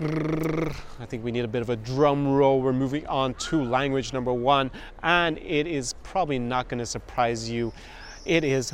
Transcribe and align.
I 0.00 1.06
think 1.06 1.24
we 1.24 1.32
need 1.32 1.44
a 1.44 1.48
bit 1.48 1.60
of 1.60 1.70
a 1.70 1.76
drum 1.76 2.28
roll. 2.28 2.62
We're 2.62 2.72
moving 2.72 3.04
on 3.08 3.34
to 3.34 3.64
language 3.64 4.12
number 4.12 4.32
one, 4.32 4.70
and 5.02 5.38
it 5.38 5.66
is 5.66 5.94
probably 6.04 6.38
not 6.38 6.68
going 6.68 6.78
to 6.78 6.86
surprise 6.86 7.50
you. 7.50 7.72
It 8.24 8.44
is 8.44 8.72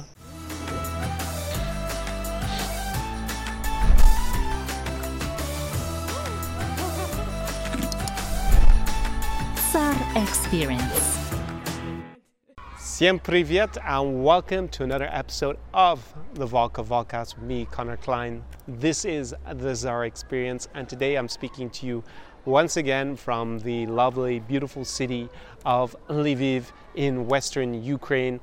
Tsar 9.57 9.97
Experience. 10.17 11.14
Всем 12.95 13.19
привет 13.19 13.77
and 13.85 14.23
welcome 14.23 14.69
to 14.69 14.85
another 14.85 15.09
episode 15.11 15.59
of 15.73 16.15
the 16.35 16.47
Volca 16.47 16.85
Volcast 16.85 17.35
with 17.35 17.43
me, 17.43 17.67
Connor 17.73 17.97
Klein. 17.97 18.45
This 18.69 19.05
is 19.05 19.35
the 19.53 19.75
Tsar 19.75 20.05
Experience, 20.05 20.69
and 20.75 20.89
today 20.89 21.17
I'm 21.17 21.29
speaking 21.29 21.71
to 21.71 21.87
you 21.87 22.05
once 22.45 22.77
again 22.77 23.17
from 23.17 23.59
the 23.59 23.87
lovely, 23.87 24.39
beautiful 24.39 24.85
city 24.85 25.29
of 25.67 25.97
Lviv 26.09 26.67
in 26.95 27.27
western 27.27 27.83
Ukraine. 27.83 28.39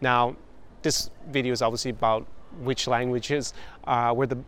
Now, 0.00 0.34
this 0.80 1.10
video 1.28 1.52
is 1.52 1.60
obviously 1.60 1.90
about 1.90 2.26
which 2.62 2.86
languages 2.86 3.52
uh, 3.84 4.14
were 4.16 4.26
the 4.26 4.38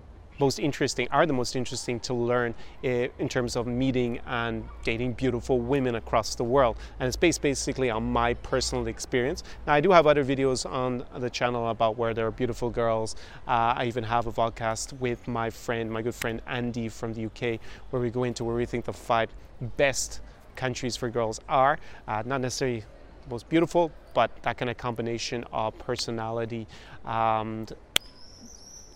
most 0.43 0.59
interesting 0.59 1.07
are 1.13 1.25
the 1.25 1.33
most 1.33 1.55
interesting 1.55 2.01
to 2.01 2.13
learn 2.13 2.53
in 2.83 3.29
terms 3.29 3.55
of 3.55 3.65
meeting 3.69 4.19
and 4.27 4.65
dating 4.83 5.13
beautiful 5.13 5.61
women 5.61 5.95
across 5.95 6.35
the 6.35 6.43
world. 6.43 6.77
And 6.99 7.07
it's 7.07 7.17
based 7.17 7.43
basically 7.43 7.91
on 7.91 8.03
my 8.21 8.35
personal 8.35 8.89
experience. 8.89 9.45
Now 9.67 9.75
i 9.75 9.81
do 9.81 9.91
have 9.93 10.07
other 10.13 10.25
videos 10.25 10.61
on 10.83 10.91
the 11.25 11.31
channel 11.31 11.69
about 11.69 11.97
where 11.97 12.13
there 12.13 12.27
are 12.27 12.37
beautiful 12.43 12.71
girls. 12.71 13.15
Uh, 13.47 13.81
i 13.81 13.85
even 13.93 14.05
have 14.15 14.25
a 14.27 14.33
podcast 14.33 14.87
with 15.05 15.21
my 15.29 15.49
friend 15.65 15.85
my 15.97 16.03
good 16.07 16.19
friend 16.23 16.43
andy 16.59 16.89
from 16.99 17.11
the 17.17 17.23
uk 17.31 17.43
where 17.91 18.03
we 18.03 18.11
go 18.19 18.25
into 18.25 18.43
where 18.47 18.57
we 18.63 18.67
think 18.73 18.85
the 18.85 18.99
five 19.13 19.29
best 19.77 20.21
countries 20.57 20.95
for 21.01 21.09
girls 21.19 21.37
are. 21.49 21.75
Uh, 22.09 22.23
not 22.27 22.41
necessarily 22.41 22.85
most 23.31 23.49
beautiful 23.49 23.85
but 24.19 24.29
that 24.43 24.55
kind 24.59 24.71
of 24.73 24.77
combination 24.77 25.45
of 25.53 25.79
personality 25.79 26.67
um, 27.05 27.67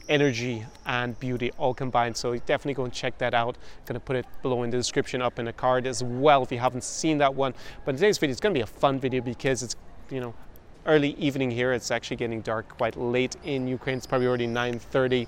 energy 0.09 0.65
and 0.85 1.19
beauty 1.19 1.53
all 1.59 1.75
combined. 1.75 2.17
So 2.17 2.37
definitely 2.37 2.75
go 2.75 2.85
and 2.85 2.93
check 2.93 3.19
that 3.19 3.35
out. 3.35 3.57
I'm 3.57 3.87
gonna 3.87 4.01
put 4.01 4.17
it 4.17 4.27
below 4.43 4.63
in 4.63 4.71
the 4.71 4.77
description 4.77 5.23
up 5.23 5.39
in 5.39 5.47
the 5.47 5.53
card 5.53 5.87
as 5.87 6.03
well 6.03 6.43
if 6.43 6.53
you 6.53 6.59
haven't 6.59 6.85
seen 6.85 7.19
that 7.19 7.35
one. 7.35 7.55
But 7.85 7.93
today's 7.93 8.19
video 8.19 8.33
is 8.33 8.41
gonna 8.41 8.55
be 8.55 8.61
a 8.61 8.67
fun 8.67 8.99
video 8.99 9.21
because 9.21 9.63
it's, 9.63 9.77
you 10.11 10.21
know, 10.21 10.35
early 10.87 11.15
evening 11.19 11.51
here. 11.51 11.73
It's 11.73 11.91
actually 11.91 12.17
getting 12.17 12.41
dark 12.41 12.69
quite 12.77 12.97
late 12.97 13.37
in 13.45 13.67
Ukraine. 13.67 13.99
It's 13.99 14.07
probably 14.07 14.27
already 14.27 14.47
9.30 14.47 15.27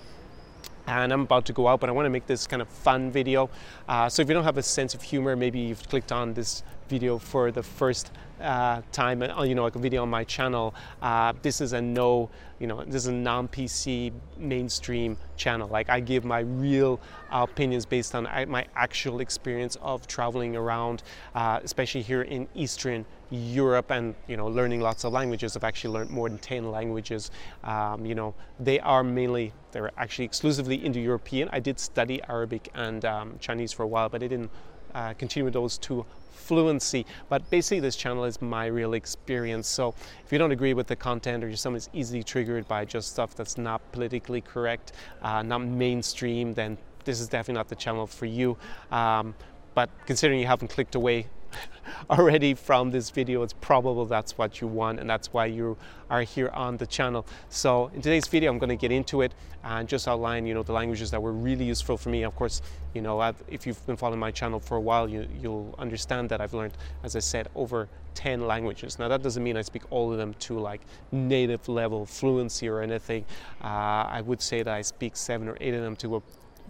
and 0.87 1.13
I'm 1.13 1.21
about 1.23 1.45
to 1.47 1.53
go 1.53 1.69
out, 1.69 1.81
but 1.81 1.91
I 1.91 1.93
want 1.93 2.07
to 2.07 2.11
make 2.11 2.27
this 2.27 2.47
kind 2.47 2.63
of 2.63 2.69
fun 2.69 3.11
video. 3.11 3.51
Uh, 3.89 4.09
so 4.09 4.23
if 4.23 4.29
you 4.29 4.35
don't 4.35 4.45
have 4.45 4.57
a 4.57 4.63
sense 4.63 4.95
of 4.95 5.03
humor, 5.03 5.37
maybe 5.37 5.61
you've 5.61 5.87
clicked 5.89 6.13
on 6.13 6.33
this 6.33 6.63
video 6.89 7.19
for 7.19 7.53
the 7.53 7.63
first 7.63 8.11
uh, 8.41 8.83
time, 8.93 9.23
uh, 9.23 9.43
you 9.43 9.55
know, 9.55 9.65
like 9.65 9.77
a 9.77 9.79
video 9.79 10.03
on 10.03 10.11
my 10.11 10.25
channel. 10.25 10.75
Uh, 11.03 11.33
this 11.43 11.61
is 11.61 11.73
a 11.73 11.81
no, 11.81 12.31
you 12.59 12.67
know, 12.67 12.85
this 12.85 13.03
is 13.03 13.07
a 13.07 13.13
non-PC 13.13 14.13
mainstream 14.37 15.17
channel. 15.37 15.69
Like 15.69 15.89
I 15.91 16.01
give 16.01 16.25
my 16.25 16.41
real 16.41 17.01
opinions 17.31 17.87
based 17.87 18.15
on 18.15 18.25
my 18.49 18.67
actual 18.75 19.21
experience 19.21 19.77
of 19.81 20.07
traveling 20.07 20.57
around, 20.57 21.03
uh, 21.35 21.61
especially 21.63 22.03
here 22.03 22.23
in 22.23 22.49
Eastern 22.55 23.05
Europe 23.31 23.91
and 23.91 24.15
you 24.27 24.39
know 24.39 24.47
learning 24.47 24.81
lots 24.81 25.05
of 25.05 25.13
languages. 25.13 25.57
I've 25.57 25.65
actually 25.65 25.93
learned 25.95 26.11
more 26.11 26.29
than 26.29 26.39
10 26.39 26.71
languages. 26.71 27.31
Um, 27.63 28.07
you 28.07 28.15
know, 28.15 28.35
they 28.59 28.81
are 28.81 29.05
mainly 29.05 29.53
they're 29.73 29.91
actually 29.99 30.25
exclusively 30.25 30.77
Indo-European. 30.77 31.51
I 31.53 31.61
did 31.61 31.79
study 31.79 32.23
Arabic 32.29 32.71
and 32.75 33.05
um, 33.05 33.37
Chinese 33.39 33.73
for 33.73 33.83
a 33.83 33.87
while, 33.87 34.09
but 34.09 34.23
I 34.23 34.29
didn't 34.29 34.51
uh, 34.95 35.13
continue 35.15 35.45
with 35.45 35.55
those 35.55 35.77
two 35.77 36.07
fluency. 36.39 37.05
But 37.29 37.49
basically, 37.51 37.81
this 37.81 37.97
channel 37.97 38.25
is 38.25 38.41
my 38.41 38.67
real 38.67 38.95
experience. 38.95 39.69
So 39.69 39.95
if 40.25 40.33
you 40.33 40.39
don't 40.39 40.53
agree 40.53 40.75
with 40.75 40.87
the 40.87 40.97
content 40.97 41.45
or 41.45 41.49
you're 41.49 41.57
someone 41.57 41.81
who's 41.81 41.91
easily 41.93 42.23
triggered 42.23 42.67
by 42.69 42.85
just 42.85 43.11
stuff 43.11 43.35
that's 43.35 43.59
not 43.59 43.81
politically 43.93 44.41
correct, 44.41 44.93
uh, 45.23 45.43
not 45.43 45.61
mainstream, 45.61 46.55
then 46.55 46.79
this 47.05 47.21
is 47.21 47.29
definitely 47.29 47.55
not 47.55 47.69
the 47.69 47.77
channel 47.77 48.07
for 48.07 48.27
you. 48.27 48.57
Um, 48.91 49.35
but 49.75 49.91
considering 50.07 50.41
you 50.41 50.47
haven't 50.47 50.69
clicked 50.69 50.95
away 50.95 51.27
already 52.11 52.55
from 52.55 52.91
this 52.91 53.11
video, 53.11 53.43
it's 53.43 53.53
probable 53.53 54.07
that's 54.07 54.39
what 54.39 54.61
you 54.61 54.67
want 54.67 55.01
and 55.01 55.09
that's 55.09 55.33
why 55.33 55.47
you 55.47 55.77
are 56.11 56.23
here 56.23 56.49
on 56.51 56.77
the 56.77 56.87
channel. 56.87 57.27
So 57.49 57.91
in 57.95 58.03
today's 58.03 58.27
video, 58.27 58.51
I'm 58.51 58.59
going 58.59 58.69
to 58.71 58.77
get 58.77 58.93
into 58.93 59.23
it 59.23 59.35
and 59.65 59.89
just 59.89 60.09
outline, 60.09 60.47
you 60.47 60.55
know, 60.55 60.63
the 60.63 60.73
languages 60.73 61.11
that 61.11 61.21
were 61.21 61.33
really 61.33 61.65
useful 61.65 61.97
for 61.97 62.09
me. 62.09 62.23
Of 62.23 62.35
course, 62.37 62.63
you 62.95 63.03
know, 63.03 63.21
I've, 63.21 63.43
if 63.49 63.67
you've 63.67 63.85
been 63.87 63.97
following 63.97 64.21
my 64.21 64.31
channel 64.31 64.61
for 64.61 64.77
a 64.77 64.81
while, 64.81 65.09
you, 65.09 65.27
you'll 65.41 65.75
understand 65.79 66.29
that 66.31 66.41
I've 66.41 66.55
learned, 66.55 66.75
as 67.03 67.17
I 67.17 67.21
said, 67.21 67.49
over 67.55 67.89
10 68.15 68.47
languages. 68.47 68.99
Now 68.99 69.09
that 69.09 69.23
doesn't 69.23 69.43
mean 69.43 69.57
I 69.57 69.63
speak 69.63 69.83
all 69.91 70.11
of 70.11 70.19
them 70.19 70.35
to 70.35 70.59
like 70.59 70.81
native 71.13 71.69
level 71.69 72.05
fluency 72.05 72.69
or 72.69 72.81
anything. 72.81 73.25
Uh, 73.63 73.67
I 74.09 74.23
would 74.23 74.43
say 74.43 74.63
that 74.63 74.75
I 74.75 74.83
speak 74.83 75.17
seven 75.17 75.49
or 75.49 75.57
eight 75.61 75.75
of 75.75 75.83
them 75.83 75.95
to 75.97 76.17
a 76.17 76.23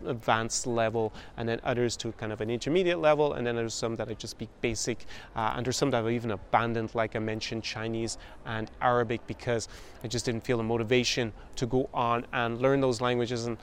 advanced 0.06 0.66
level, 0.66 1.12
and 1.36 1.48
then 1.48 1.60
others 1.64 1.96
to 1.98 2.12
kind 2.12 2.32
of 2.32 2.40
an 2.40 2.50
intermediate 2.50 2.98
level, 2.98 3.34
and 3.34 3.46
then 3.46 3.56
there's 3.56 3.74
some 3.74 3.96
that 3.96 4.08
I 4.08 4.14
just 4.14 4.32
speak 4.32 4.48
basic, 4.60 5.06
uh, 5.36 5.54
and 5.56 5.64
there's 5.64 5.76
some 5.76 5.90
that 5.90 6.04
I've 6.04 6.10
even 6.10 6.30
abandoned, 6.30 6.94
like 6.94 7.16
I 7.16 7.18
mentioned, 7.18 7.62
Chinese 7.62 8.18
and 8.46 8.70
Arabic, 8.80 9.26
because 9.26 9.68
I 10.04 10.08
just 10.08 10.24
didn't 10.24 10.44
feel 10.44 10.58
the 10.58 10.62
motivation 10.62 11.32
to 11.56 11.66
go 11.66 11.88
on 11.92 12.26
and 12.32 12.60
learn 12.60 12.80
those 12.80 13.00
languages. 13.00 13.46
And 13.46 13.58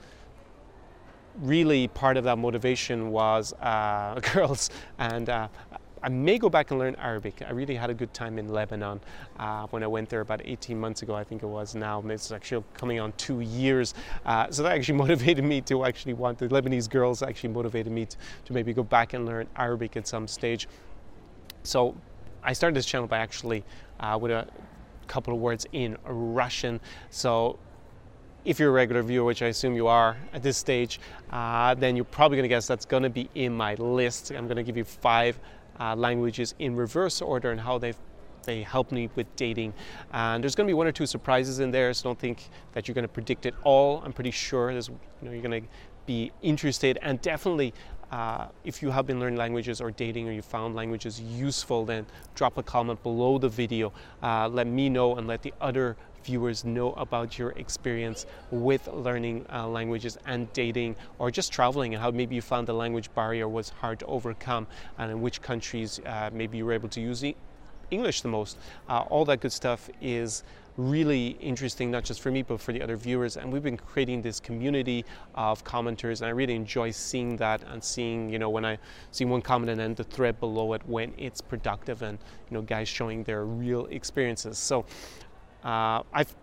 really, 1.40 1.88
part 1.88 2.16
of 2.16 2.24
that 2.24 2.38
motivation 2.38 3.10
was 3.10 3.52
uh, 3.54 4.20
girls, 4.32 4.70
and 4.98 5.28
uh, 5.28 5.48
I 6.02 6.08
may 6.08 6.38
go 6.38 6.48
back 6.48 6.70
and 6.70 6.78
learn 6.78 6.94
Arabic. 6.96 7.42
I 7.46 7.50
really 7.50 7.74
had 7.74 7.90
a 7.90 7.94
good 7.94 8.12
time 8.12 8.38
in 8.38 8.48
Lebanon 8.48 9.00
uh, 9.38 9.66
when 9.68 9.82
I 9.82 9.86
went 9.86 10.08
there 10.08 10.20
about 10.20 10.42
18 10.44 10.78
months 10.78 11.02
ago, 11.02 11.14
I 11.14 11.24
think 11.24 11.42
it 11.42 11.46
was 11.46 11.74
now. 11.74 12.02
It's 12.06 12.30
actually 12.30 12.64
coming 12.74 13.00
on 13.00 13.12
two 13.12 13.40
years. 13.40 13.94
Uh, 14.24 14.50
so 14.50 14.62
that 14.62 14.72
actually 14.72 14.98
motivated 15.04 15.44
me 15.44 15.60
to 15.62 15.84
actually 15.84 16.14
want 16.14 16.38
the 16.38 16.48
Lebanese 16.48 16.88
girls 16.88 17.22
actually 17.22 17.50
motivated 17.50 17.92
me 17.92 18.06
to, 18.06 18.16
to 18.44 18.52
maybe 18.52 18.72
go 18.74 18.82
back 18.82 19.14
and 19.14 19.24
learn 19.26 19.46
Arabic 19.56 19.96
at 19.96 20.06
some 20.06 20.28
stage. 20.28 20.68
So 21.62 21.96
I 22.42 22.52
started 22.52 22.76
this 22.76 22.86
channel 22.86 23.08
by 23.08 23.18
actually 23.18 23.64
uh, 23.98 24.18
with 24.20 24.30
a 24.30 24.46
couple 25.08 25.32
of 25.34 25.40
words 25.40 25.66
in 25.72 25.96
Russian. 26.04 26.80
So 27.10 27.58
if 28.44 28.60
you're 28.60 28.68
a 28.68 28.72
regular 28.72 29.02
viewer, 29.02 29.24
which 29.24 29.42
I 29.42 29.46
assume 29.46 29.74
you 29.74 29.88
are 29.88 30.16
at 30.32 30.42
this 30.42 30.56
stage, 30.56 31.00
uh, 31.30 31.74
then 31.74 31.96
you're 31.96 32.04
probably 32.04 32.36
going 32.36 32.44
to 32.44 32.48
guess 32.48 32.66
that's 32.66 32.84
going 32.84 33.02
to 33.02 33.10
be 33.10 33.28
in 33.34 33.52
my 33.52 33.74
list. 33.74 34.30
I'm 34.30 34.46
going 34.46 34.56
to 34.56 34.62
give 34.62 34.76
you 34.76 34.84
five 34.84 35.38
uh, 35.80 35.94
languages 35.96 36.54
in 36.58 36.76
reverse 36.76 37.20
order 37.20 37.50
and 37.50 37.60
how 37.60 37.78
they've 37.78 37.98
they 38.46 38.62
help 38.62 38.92
me 38.92 39.10
with 39.16 39.26
dating. 39.36 39.74
And 40.12 40.42
there's 40.42 40.54
going 40.54 40.66
to 40.66 40.70
be 40.70 40.74
one 40.74 40.86
or 40.86 40.92
two 40.92 41.06
surprises 41.06 41.58
in 41.58 41.72
there, 41.72 41.92
so 41.92 42.04
don't 42.04 42.18
think 42.18 42.48
that 42.72 42.86
you're 42.86 42.94
going 42.94 43.02
to 43.02 43.12
predict 43.12 43.44
it 43.44 43.54
all. 43.64 44.00
I'm 44.04 44.12
pretty 44.12 44.30
sure 44.30 44.70
you 44.70 44.78
know, 45.20 45.32
you're 45.32 45.42
going 45.42 45.62
to 45.62 45.68
be 46.06 46.30
interested 46.40 46.98
and 47.02 47.20
definitely 47.20 47.74
uh, 48.10 48.46
if 48.64 48.82
you 48.82 48.90
have 48.90 49.06
been 49.06 49.18
learning 49.18 49.38
languages 49.38 49.80
or 49.80 49.90
dating 49.90 50.28
or 50.28 50.32
you 50.32 50.42
found 50.42 50.74
languages 50.74 51.20
useful, 51.20 51.84
then 51.84 52.06
drop 52.34 52.58
a 52.58 52.62
comment 52.62 53.02
below 53.02 53.38
the 53.38 53.48
video. 53.48 53.92
Uh, 54.22 54.48
let 54.48 54.66
me 54.66 54.88
know 54.88 55.16
and 55.16 55.26
let 55.26 55.42
the 55.42 55.52
other 55.60 55.96
viewers 56.24 56.64
know 56.64 56.92
about 56.94 57.38
your 57.38 57.50
experience 57.52 58.26
with 58.50 58.88
learning 58.88 59.46
uh, 59.52 59.66
languages 59.66 60.18
and 60.26 60.52
dating 60.52 60.96
or 61.18 61.30
just 61.30 61.52
traveling 61.52 61.94
and 61.94 62.02
how 62.02 62.10
maybe 62.10 62.34
you 62.34 62.42
found 62.42 62.66
the 62.66 62.72
language 62.72 63.12
barrier 63.14 63.48
was 63.48 63.68
hard 63.68 63.98
to 63.98 64.06
overcome 64.06 64.66
and 64.98 65.10
in 65.10 65.20
which 65.20 65.40
countries 65.40 66.00
uh, 66.04 66.28
maybe 66.32 66.58
you 66.58 66.66
were 66.66 66.72
able 66.72 66.88
to 66.88 67.00
use 67.00 67.24
English 67.90 68.22
the 68.22 68.28
most. 68.28 68.58
Uh, 68.88 69.00
all 69.02 69.24
that 69.24 69.40
good 69.40 69.52
stuff 69.52 69.88
is 70.00 70.42
really 70.76 71.28
interesting, 71.40 71.90
not 71.90 72.04
just 72.04 72.20
for 72.20 72.30
me, 72.30 72.42
but 72.42 72.60
for 72.60 72.72
the 72.72 72.82
other 72.82 72.96
viewers. 72.96 73.36
And 73.36 73.52
we've 73.52 73.62
been 73.62 73.76
creating 73.76 74.22
this 74.22 74.40
community 74.40 75.04
of 75.34 75.64
commenters, 75.64 76.20
and 76.20 76.26
I 76.26 76.30
really 76.30 76.54
enjoy 76.54 76.90
seeing 76.90 77.36
that 77.38 77.62
and 77.64 77.82
seeing, 77.82 78.28
you 78.28 78.38
know, 78.38 78.50
when 78.50 78.64
I 78.64 78.78
see 79.10 79.24
one 79.24 79.42
comment 79.42 79.70
and 79.70 79.80
then 79.80 79.94
the 79.94 80.04
thread 80.04 80.38
below 80.40 80.74
it 80.74 80.82
when 80.86 81.12
it's 81.16 81.40
productive 81.40 82.02
and, 82.02 82.18
you 82.50 82.56
know, 82.56 82.62
guys 82.62 82.88
showing 82.88 83.24
their 83.24 83.44
real 83.44 83.86
experiences. 83.86 84.58
So 84.58 84.84
uh, 85.64 86.02
I've 86.12 86.34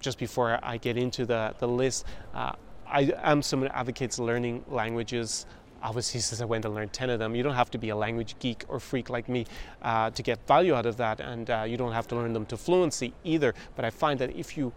just 0.00 0.18
before 0.18 0.58
I 0.62 0.78
get 0.78 0.96
into 0.96 1.24
the, 1.24 1.54
the 1.58 1.68
list, 1.68 2.06
uh, 2.34 2.52
I 2.86 3.12
am 3.22 3.40
someone 3.40 3.70
who 3.70 3.76
advocates 3.76 4.18
learning 4.18 4.64
languages. 4.68 5.46
Obviously, 5.82 6.20
since 6.20 6.40
I 6.40 6.44
went 6.44 6.64
and 6.64 6.74
learned 6.74 6.92
10 6.92 7.10
of 7.10 7.18
them, 7.18 7.34
you 7.34 7.42
don't 7.42 7.54
have 7.54 7.70
to 7.72 7.78
be 7.78 7.88
a 7.88 7.96
language 7.96 8.36
geek 8.38 8.64
or 8.68 8.78
freak 8.78 9.10
like 9.10 9.28
me 9.28 9.46
uh, 9.82 10.10
to 10.10 10.22
get 10.22 10.46
value 10.46 10.74
out 10.74 10.86
of 10.86 10.96
that, 10.98 11.20
and 11.20 11.50
uh, 11.50 11.64
you 11.66 11.76
don't 11.76 11.92
have 11.92 12.06
to 12.08 12.14
learn 12.14 12.32
them 12.32 12.46
to 12.46 12.56
fluency 12.56 13.12
either. 13.24 13.54
But 13.74 13.84
I 13.84 13.90
find 13.90 14.18
that 14.20 14.36
if 14.36 14.56
you 14.56 14.72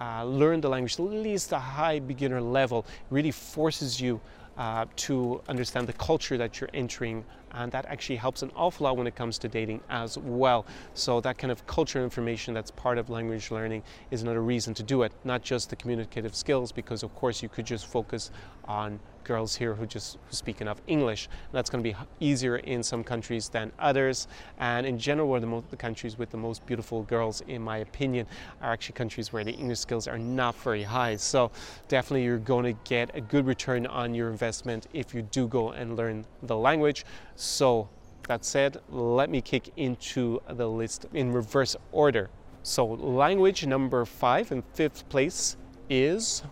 uh, 0.00 0.24
learn 0.24 0.60
the 0.60 0.68
language 0.68 0.94
at 0.94 1.00
least 1.00 1.52
a 1.52 1.58
high 1.58 1.98
beginner 1.98 2.40
level, 2.40 2.86
really 3.10 3.32
forces 3.32 4.00
you 4.00 4.20
uh, 4.56 4.86
to 4.96 5.42
understand 5.48 5.86
the 5.86 5.92
culture 5.94 6.38
that 6.38 6.60
you're 6.60 6.70
entering 6.72 7.24
and 7.56 7.72
that 7.72 7.86
actually 7.86 8.16
helps 8.16 8.42
an 8.42 8.50
awful 8.54 8.84
lot 8.84 8.96
when 8.96 9.06
it 9.06 9.16
comes 9.16 9.38
to 9.38 9.48
dating 9.48 9.80
as 9.88 10.18
well. 10.18 10.66
So 10.94 11.20
that 11.22 11.38
kind 11.38 11.50
of 11.50 11.66
culture 11.66 12.02
information 12.02 12.54
that's 12.54 12.70
part 12.70 12.98
of 12.98 13.10
language 13.10 13.50
learning 13.50 13.82
is 14.10 14.22
another 14.22 14.42
reason 14.42 14.74
to 14.74 14.82
do 14.82 15.02
it, 15.02 15.12
not 15.24 15.42
just 15.42 15.70
the 15.70 15.76
communicative 15.76 16.34
skills, 16.34 16.72
because 16.72 17.02
of 17.02 17.14
course 17.14 17.42
you 17.42 17.48
could 17.48 17.66
just 17.66 17.86
focus 17.86 18.30
on 18.66 19.00
girls 19.26 19.56
here 19.56 19.74
who 19.74 19.86
just 19.86 20.18
speak 20.30 20.60
enough 20.60 20.80
English. 20.86 21.28
That's 21.52 21.68
going 21.68 21.82
to 21.82 21.90
be 21.90 21.96
easier 22.20 22.56
in 22.56 22.82
some 22.82 23.02
countries 23.02 23.48
than 23.48 23.72
others. 23.78 24.28
And 24.58 24.86
in 24.86 24.98
general, 24.98 25.28
where 25.28 25.40
the, 25.40 25.46
most, 25.46 25.68
the 25.70 25.76
countries 25.76 26.16
with 26.16 26.30
the 26.30 26.36
most 26.36 26.64
beautiful 26.64 27.02
girls, 27.02 27.42
in 27.48 27.60
my 27.60 27.78
opinion, 27.78 28.26
are 28.62 28.72
actually 28.72 28.94
countries 28.94 29.32
where 29.32 29.42
the 29.42 29.52
English 29.52 29.80
skills 29.80 30.06
are 30.06 30.18
not 30.18 30.54
very 30.62 30.84
high. 30.84 31.16
So 31.16 31.50
definitely 31.88 32.24
you're 32.24 32.38
going 32.38 32.64
to 32.64 32.80
get 32.84 33.10
a 33.14 33.20
good 33.20 33.46
return 33.46 33.86
on 33.86 34.14
your 34.14 34.30
investment 34.30 34.86
if 34.92 35.12
you 35.12 35.22
do 35.22 35.48
go 35.48 35.70
and 35.70 35.96
learn 35.96 36.24
the 36.44 36.56
language. 36.56 37.04
So 37.36 37.88
that 38.28 38.44
said, 38.44 38.80
let 38.90 39.30
me 39.30 39.40
kick 39.40 39.70
into 39.76 40.40
the 40.48 40.66
list 40.66 41.06
in 41.12 41.32
reverse 41.32 41.76
order. 41.92 42.30
So 42.62 42.84
language 42.86 43.64
number 43.66 44.04
five 44.04 44.50
in 44.50 44.62
fifth 44.74 45.08
place 45.08 45.56
is 45.88 46.42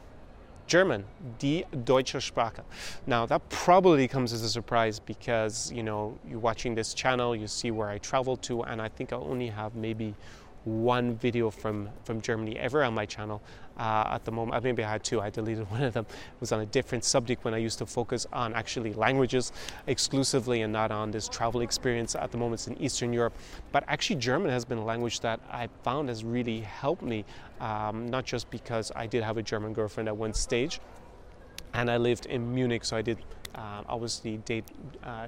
German, 0.66 1.04
die 1.38 1.64
deutsche 1.84 2.16
Sprache. 2.20 2.62
Now 3.06 3.26
that 3.26 3.48
probably 3.48 4.06
comes 4.06 4.32
as 4.32 4.42
a 4.42 4.48
surprise 4.48 5.00
because 5.00 5.72
you 5.72 5.82
know 5.82 6.16
you're 6.28 6.38
watching 6.38 6.74
this 6.74 6.94
channel, 6.94 7.34
you 7.34 7.46
see 7.46 7.70
where 7.70 7.88
I 7.88 7.98
travel 7.98 8.36
to, 8.38 8.62
and 8.62 8.80
I 8.80 8.88
think 8.88 9.12
I 9.12 9.16
only 9.16 9.48
have 9.48 9.74
maybe 9.74 10.14
one 10.64 11.16
video 11.16 11.50
from, 11.50 11.90
from 12.04 12.20
Germany 12.20 12.58
ever 12.58 12.82
on 12.82 12.94
my 12.94 13.04
channel 13.04 13.42
uh, 13.78 14.04
at 14.08 14.24
the 14.24 14.30
moment. 14.30 14.62
Maybe 14.62 14.84
I 14.84 14.90
had 14.90 15.04
two, 15.04 15.20
I 15.20 15.30
deleted 15.30 15.70
one 15.70 15.82
of 15.82 15.94
them. 15.94 16.06
It 16.10 16.40
was 16.40 16.52
on 16.52 16.60
a 16.60 16.66
different 16.66 17.04
subject 17.04 17.44
when 17.44 17.54
I 17.54 17.58
used 17.58 17.78
to 17.78 17.86
focus 17.86 18.26
on 18.32 18.54
actually 18.54 18.92
languages 18.94 19.52
exclusively 19.86 20.62
and 20.62 20.72
not 20.72 20.90
on 20.90 21.10
this 21.10 21.28
travel 21.28 21.60
experience. 21.60 22.14
At 22.14 22.30
the 22.30 22.38
moment 22.38 22.60
it's 22.60 22.68
in 22.68 22.80
Eastern 22.82 23.12
Europe. 23.12 23.34
But 23.72 23.84
actually 23.88 24.16
German 24.16 24.50
has 24.50 24.64
been 24.64 24.78
a 24.78 24.84
language 24.84 25.20
that 25.20 25.40
I 25.50 25.68
found 25.82 26.08
has 26.08 26.24
really 26.24 26.60
helped 26.60 27.02
me, 27.02 27.24
um, 27.60 28.08
not 28.08 28.24
just 28.24 28.50
because 28.50 28.92
I 28.94 29.06
did 29.06 29.22
have 29.22 29.36
a 29.36 29.42
German 29.42 29.72
girlfriend 29.72 30.08
at 30.08 30.16
one 30.16 30.34
stage, 30.34 30.80
and 31.72 31.90
I 31.90 31.96
lived 31.96 32.26
in 32.26 32.54
Munich, 32.54 32.84
so 32.84 32.96
I 32.96 33.02
did 33.02 33.18
uh, 33.54 33.82
obviously 33.88 34.38
date 34.38 34.64
uh, 35.02 35.26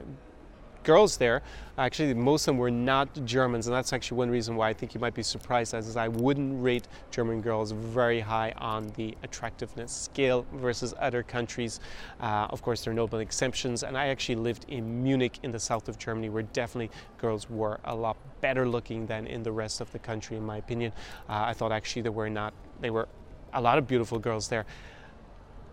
girls 0.87 1.17
there, 1.17 1.43
actually 1.79 2.15
most 2.15 2.43
of 2.43 2.47
them 2.47 2.59
were 2.59 2.71
not 2.71 3.13
Germans, 3.25 3.67
and 3.67 3.75
that's 3.75 3.93
actually 3.93 4.17
one 4.19 4.31
reason 4.31 4.55
why 4.55 4.69
I 4.69 4.73
think 4.73 4.95
you 4.95 5.01
might 5.01 5.15
be 5.15 5.23
surprised 5.23 5.75
as 5.75 5.97
I 5.97 6.07
wouldn't 6.07 6.63
rate 6.63 6.87
German 7.11 7.41
girls 7.43 7.73
very 7.73 8.21
high 8.21 8.55
on 8.57 8.93
the 8.95 9.17
attractiveness 9.25 9.91
scale 9.91 10.47
versus 10.55 10.95
other 11.01 11.25
countries. 11.25 11.81
Uh, 12.21 12.47
of 12.51 12.63
course, 12.63 12.85
there 12.85 12.93
are 12.93 12.95
notable 12.95 13.19
exceptions, 13.19 13.83
and 13.83 13.99
I 13.99 14.07
actually 14.07 14.37
lived 14.37 14.65
in 14.69 15.03
Munich 15.03 15.41
in 15.43 15.51
the 15.51 15.59
south 15.59 15.89
of 15.89 15.99
Germany, 15.99 16.29
where 16.29 16.45
definitely 16.45 16.91
girls 17.19 17.51
were 17.51 17.81
a 17.85 17.95
lot 17.95 18.17
better 18.41 18.69
looking 18.69 19.07
than 19.07 19.27
in 19.27 19.43
the 19.43 19.53
rest 19.53 19.81
of 19.81 19.91
the 19.91 19.99
country, 19.99 20.37
in 20.37 20.47
my 20.47 20.59
opinion. 20.59 20.93
Uh, 21.29 21.51
I 21.51 21.53
thought 21.53 21.73
actually 21.73 22.03
there 22.03 22.13
were 22.13 22.31
not, 22.31 22.55
they 22.81 22.91
were 22.91 23.09
a 23.53 23.61
lot 23.61 23.77
of 23.77 23.89
beautiful 23.89 24.21
girls 24.21 24.47
there 24.49 24.67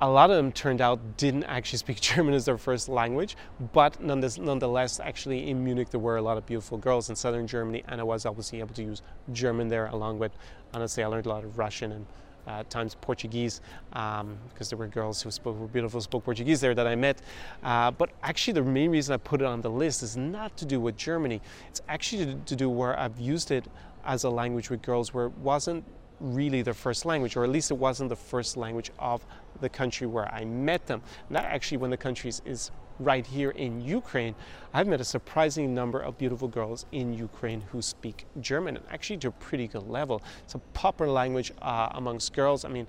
a 0.04 0.10
lot 0.10 0.30
of 0.30 0.36
them 0.36 0.52
turned 0.52 0.82
out 0.82 1.16
didn't 1.16 1.46
actually 1.46 1.78
speak 1.78 2.02
German 2.12 2.34
as 2.34 2.44
their 2.44 2.58
first 2.58 2.90
language, 2.90 3.38
but 3.72 4.02
nonetheless, 4.04 5.00
actually 5.00 5.50
in 5.50 5.64
Munich 5.64 5.90
there 5.92 6.00
were 6.00 6.18
a 6.18 6.22
lot 6.22 6.38
of 6.38 6.46
beautiful 6.46 6.78
girls 6.78 7.10
in 7.10 7.16
southern 7.16 7.48
Germany, 7.48 7.84
and 7.88 8.02
I 8.02 8.04
was 8.04 8.26
obviously 8.26 8.60
able 8.60 8.76
to 8.76 8.84
use 8.84 9.02
German 9.32 9.70
there 9.70 9.86
along 9.88 10.20
with, 10.20 10.34
honestly, 10.74 11.04
I 11.04 11.08
learned 11.08 11.26
a 11.26 11.30
lot 11.30 11.46
of 11.46 11.58
Russian 11.58 11.94
and 11.94 12.06
uh, 12.46 12.64
times 12.70 12.98
Portuguese 13.00 13.62
because 13.92 14.20
um, 14.20 14.38
there 14.70 14.78
were 14.78 14.88
girls 14.88 15.22
who 15.22 15.32
spoke 15.32 15.58
were 15.58 15.68
beautiful 15.68 16.02
spoke 16.02 16.26
Portuguese 16.26 16.60
there 16.60 16.76
that 16.76 16.86
I 16.86 16.96
met. 16.96 17.22
Uh, 17.64 17.90
but 17.92 18.10
actually, 18.22 18.56
the 18.56 18.64
main 18.64 18.92
reason 18.92 19.14
I 19.14 19.18
put 19.18 19.42
it 19.42 19.46
on 19.46 19.62
the 19.62 19.72
list 19.72 20.04
is 20.04 20.18
not 20.18 20.58
to 20.58 20.66
do 20.66 20.82
with 20.82 20.98
Germany. 20.98 21.40
It's 21.70 21.82
actually 21.88 22.26
to, 22.26 22.36
to 22.36 22.56
do 22.58 22.70
where 22.70 23.00
I've 23.00 23.18
used 23.18 23.52
it 23.52 23.64
as 24.04 24.26
a 24.26 24.30
language 24.30 24.70
with 24.70 24.82
girls 24.82 25.14
where 25.14 25.28
it 25.28 25.38
wasn't 25.38 25.86
really 26.24 26.62
their 26.62 26.74
first 26.74 27.06
language, 27.06 27.36
or 27.36 27.44
at 27.44 27.50
least 27.50 27.70
it 27.70 27.78
wasn't 27.78 28.10
the 28.10 28.16
first 28.16 28.58
language 28.58 28.90
of 28.98 29.26
the 29.62 29.70
country 29.70 30.08
where 30.08 30.34
I 30.34 30.46
met 30.46 30.88
them. 30.88 31.02
And 31.28 31.36
that 31.36 31.46
actually, 31.46 31.78
when 31.78 31.92
the 31.92 31.98
country 31.98 32.30
is 32.30 32.72
right 33.00 33.26
here 33.26 33.52
in 33.52 33.82
Ukraine, 33.82 34.36
I've 34.74 34.88
met 34.88 35.02
a 35.02 35.06
surprising 35.06 35.74
number 35.74 36.00
of 36.00 36.18
beautiful 36.18 36.48
girls 36.48 36.86
in 36.92 37.14
Ukraine 37.14 37.62
who 37.72 37.82
speak 37.82 38.26
German, 38.40 38.78
and 38.78 38.86
actually 38.90 39.18
to 39.18 39.28
a 39.28 39.32
pretty 39.32 39.68
good 39.68 39.88
level. 39.88 40.22
It's 40.44 40.56
a 40.56 40.60
popular 40.74 41.12
language 41.12 41.52
uh, 41.62 41.90
amongst 41.92 42.34
girls. 42.34 42.66
I 42.66 42.70
mean, 42.70 42.88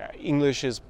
uh, 0.00 0.06
English 0.18 0.64
is 0.64 0.80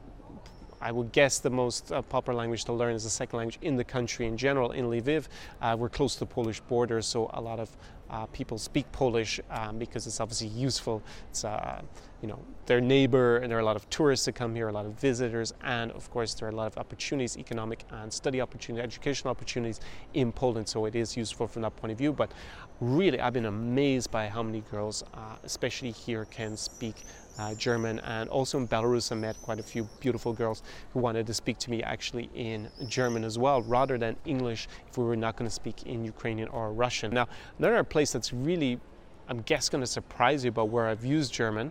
I 0.80 0.92
would 0.92 1.10
guess 1.10 1.40
the 1.40 1.50
most 1.50 1.90
uh, 1.90 2.02
popular 2.02 2.38
language 2.38 2.64
to 2.66 2.72
learn 2.72 2.94
is 2.94 3.02
the 3.02 3.10
second 3.10 3.38
language 3.38 3.58
in 3.62 3.76
the 3.76 3.82
country 3.82 4.26
in 4.26 4.36
general. 4.36 4.70
In 4.70 4.84
Lviv, 4.86 5.26
uh, 5.60 5.76
we're 5.76 5.88
close 5.88 6.14
to 6.14 6.20
the 6.20 6.26
Polish 6.26 6.60
border, 6.60 7.02
so 7.02 7.28
a 7.34 7.40
lot 7.40 7.58
of 7.58 7.76
uh, 8.10 8.26
people 8.26 8.58
speak 8.58 8.90
Polish 8.92 9.40
um, 9.50 9.78
because 9.78 10.06
it's 10.06 10.20
obviously 10.20 10.48
useful. 10.48 11.02
It's 11.30 11.44
uh, 11.44 11.82
you 12.22 12.28
know 12.28 12.38
their 12.66 12.80
neighbor, 12.80 13.38
and 13.38 13.50
there 13.50 13.58
are 13.58 13.62
a 13.62 13.64
lot 13.64 13.76
of 13.76 13.88
tourists 13.90 14.26
that 14.26 14.34
come 14.34 14.54
here, 14.54 14.68
a 14.68 14.72
lot 14.72 14.86
of 14.86 14.92
visitors, 14.94 15.54
and 15.62 15.90
of 15.92 16.10
course 16.10 16.34
there 16.34 16.48
are 16.48 16.50
a 16.50 16.54
lot 16.54 16.66
of 16.66 16.76
opportunities, 16.78 17.36
economic 17.36 17.84
and 17.90 18.12
study 18.12 18.40
opportunities, 18.40 18.84
educational 18.84 19.30
opportunities 19.30 19.80
in 20.14 20.32
Poland. 20.32 20.68
So 20.68 20.86
it 20.86 20.94
is 20.94 21.16
useful 21.16 21.46
from 21.46 21.62
that 21.62 21.76
point 21.76 21.92
of 21.92 21.98
view. 21.98 22.12
But 22.12 22.32
really, 22.80 23.20
I've 23.20 23.32
been 23.32 23.46
amazed 23.46 24.10
by 24.10 24.28
how 24.28 24.42
many 24.42 24.62
girls, 24.70 25.04
uh, 25.14 25.36
especially 25.44 25.92
here, 25.92 26.24
can 26.26 26.56
speak 26.56 26.96
uh, 27.38 27.54
German, 27.54 28.00
and 28.00 28.28
also 28.28 28.58
in 28.58 28.66
Belarus 28.66 29.12
I 29.12 29.14
met 29.14 29.40
quite 29.42 29.60
a 29.60 29.62
few 29.62 29.88
beautiful 30.00 30.32
girls 30.32 30.62
who 30.92 31.00
wanted 31.00 31.26
to 31.26 31.34
speak 31.34 31.58
to 31.58 31.70
me 31.70 31.82
actually 31.82 32.28
in 32.34 32.68
German 32.86 33.24
as 33.24 33.38
well, 33.38 33.62
rather 33.62 33.96
than 33.98 34.16
English 34.24 34.68
if 34.88 34.98
we 34.98 35.04
were 35.04 35.16
not 35.16 35.36
going 35.36 35.48
to 35.48 35.54
speak 35.54 35.84
in 35.86 36.04
Ukrainian 36.04 36.48
or 36.48 36.72
Russian. 36.72 37.12
Now, 37.12 37.28
another 37.58 37.84
place 37.84 38.12
that's 38.12 38.32
really, 38.32 38.80
I'm 39.28 39.42
guess, 39.42 39.68
going 39.68 39.82
to 39.82 39.86
surprise 39.86 40.44
you 40.44 40.50
about 40.50 40.68
where 40.68 40.86
I've 40.86 41.04
used 41.04 41.32
German, 41.32 41.70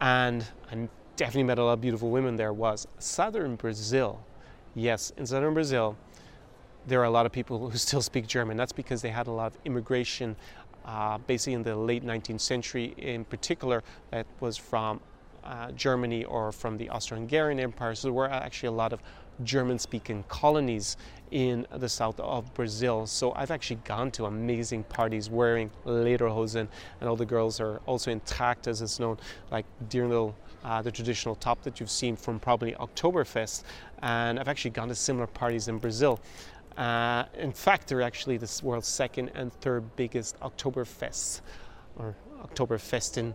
and 0.00 0.44
I 0.70 0.88
definitely 1.16 1.44
met 1.44 1.58
a 1.58 1.64
lot 1.64 1.74
of 1.74 1.80
beautiful 1.80 2.10
women 2.10 2.36
there, 2.36 2.52
was 2.52 2.86
southern 2.98 3.56
Brazil. 3.56 4.24
Yes, 4.74 5.12
in 5.16 5.26
southern 5.26 5.54
Brazil, 5.54 5.96
there 6.86 7.00
are 7.00 7.04
a 7.04 7.10
lot 7.10 7.26
of 7.26 7.32
people 7.32 7.70
who 7.70 7.76
still 7.88 8.02
speak 8.02 8.26
German. 8.26 8.56
That's 8.56 8.72
because 8.72 9.02
they 9.02 9.10
had 9.10 9.26
a 9.26 9.30
lot 9.30 9.52
of 9.52 9.58
immigration 9.64 10.36
uh, 10.84 11.18
basically 11.18 11.54
in 11.54 11.62
the 11.62 11.76
late 11.76 12.04
19th 12.04 12.40
century 12.40 12.94
in 12.96 13.24
particular, 13.24 13.82
that 14.10 14.26
was 14.40 14.56
from 14.56 15.00
uh, 15.44 15.72
Germany 15.72 16.24
or 16.24 16.52
from 16.52 16.76
the 16.76 16.88
Austro-Hungarian 16.88 17.58
Empire. 17.60 17.94
So 17.94 18.08
there 18.08 18.12
were 18.12 18.30
actually 18.30 18.68
a 18.68 18.72
lot 18.72 18.92
of 18.92 19.00
German-speaking 19.44 20.24
colonies 20.28 20.96
in 21.30 21.66
the 21.76 21.88
south 21.88 22.20
of 22.20 22.52
Brazil. 22.54 23.06
So 23.06 23.32
I've 23.32 23.50
actually 23.50 23.80
gone 23.84 24.10
to 24.12 24.26
amazing 24.26 24.84
parties 24.84 25.30
wearing 25.30 25.70
lederhosen, 25.86 26.68
and 27.00 27.08
all 27.08 27.16
the 27.16 27.26
girls 27.26 27.58
are 27.58 27.80
also 27.86 28.10
in 28.10 28.20
as 28.66 28.82
it's 28.82 29.00
known, 29.00 29.18
like 29.50 29.64
dirndl, 29.88 30.34
uh, 30.64 30.82
the 30.82 30.92
traditional 30.92 31.34
top 31.34 31.62
that 31.62 31.80
you've 31.80 31.90
seen 31.90 32.14
from 32.16 32.38
probably 32.38 32.72
Oktoberfest. 32.72 33.64
And 34.02 34.38
I've 34.38 34.48
actually 34.48 34.72
gone 34.72 34.88
to 34.88 34.94
similar 34.94 35.26
parties 35.26 35.68
in 35.68 35.78
Brazil. 35.78 36.20
Uh, 36.76 37.24
in 37.38 37.52
fact, 37.52 37.88
they're 37.88 38.02
actually 38.02 38.36
the 38.36 38.60
world's 38.62 38.88
second 38.88 39.30
and 39.34 39.52
third 39.60 39.84
biggest 39.96 40.38
Oktoberfests, 40.40 41.40
or 41.96 42.14
Oktoberfesten, 42.42 43.34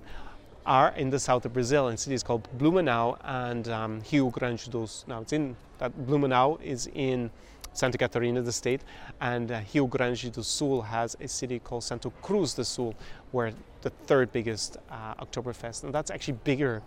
are 0.65 0.93
in 0.97 1.09
the 1.09 1.19
south 1.19 1.45
of 1.45 1.53
Brazil 1.53 1.87
in 1.87 1.97
cities 1.97 2.23
called 2.23 2.47
Blumenau 2.57 3.17
and 3.23 3.67
um, 3.69 4.01
Rio 4.11 4.29
Grande 4.29 4.69
do 4.69 4.85
Sul. 4.85 5.05
Now, 5.07 5.21
it's 5.21 5.33
in 5.33 5.55
that 5.77 5.91
Blumenau 6.05 6.59
is 6.61 6.89
in 6.93 7.31
Santa 7.73 7.97
Catarina, 7.97 8.41
the 8.41 8.51
state, 8.51 8.81
and 9.21 9.51
uh, 9.51 9.61
Rio 9.73 9.85
Grande 9.87 10.31
do 10.31 10.43
Sul 10.43 10.81
has 10.81 11.15
a 11.21 11.27
city 11.27 11.59
called 11.59 11.83
Santa 11.83 12.09
Cruz 12.21 12.53
do 12.55 12.63
Sul, 12.63 12.95
where 13.31 13.53
the 13.81 13.91
third 14.07 14.31
biggest 14.31 14.77
uh, 14.89 15.13
Oktoberfest, 15.23 15.83
and 15.83 15.93
that's 15.93 16.11
actually 16.11 16.37
bigger 16.43 16.81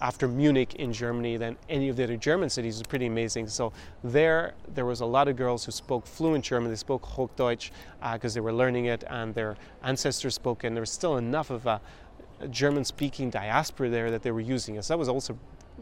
after 0.00 0.28
Munich 0.28 0.76
in 0.76 0.92
Germany 0.92 1.36
than 1.36 1.56
any 1.68 1.88
of 1.88 1.96
the 1.96 2.04
other 2.04 2.16
German 2.16 2.48
cities 2.48 2.76
is 2.76 2.82
pretty 2.82 3.06
amazing. 3.06 3.48
So 3.48 3.72
there, 4.04 4.54
there 4.74 4.86
was 4.86 5.00
a 5.00 5.06
lot 5.06 5.26
of 5.28 5.36
girls 5.36 5.64
who 5.64 5.72
spoke 5.72 6.06
fluent 6.06 6.44
German. 6.44 6.70
They 6.70 6.76
spoke 6.76 7.02
Hochdeutsch 7.02 7.70
because 8.12 8.32
uh, 8.32 8.34
they 8.34 8.40
were 8.40 8.52
learning 8.52 8.86
it, 8.86 9.02
and 9.08 9.34
their 9.34 9.56
ancestors 9.82 10.34
spoke. 10.34 10.62
And 10.62 10.76
there 10.76 10.82
was 10.82 10.90
still 10.90 11.16
enough 11.16 11.50
of 11.50 11.66
a, 11.66 11.80
German-speaking 12.50 13.30
diaspora 13.30 13.88
there 13.90 14.10
that 14.10 14.22
they 14.22 14.30
were 14.30 14.40
using 14.40 14.76
it. 14.76 14.84
So 14.84 14.94
that 14.94 14.98
was 14.98 15.08
also 15.08 15.36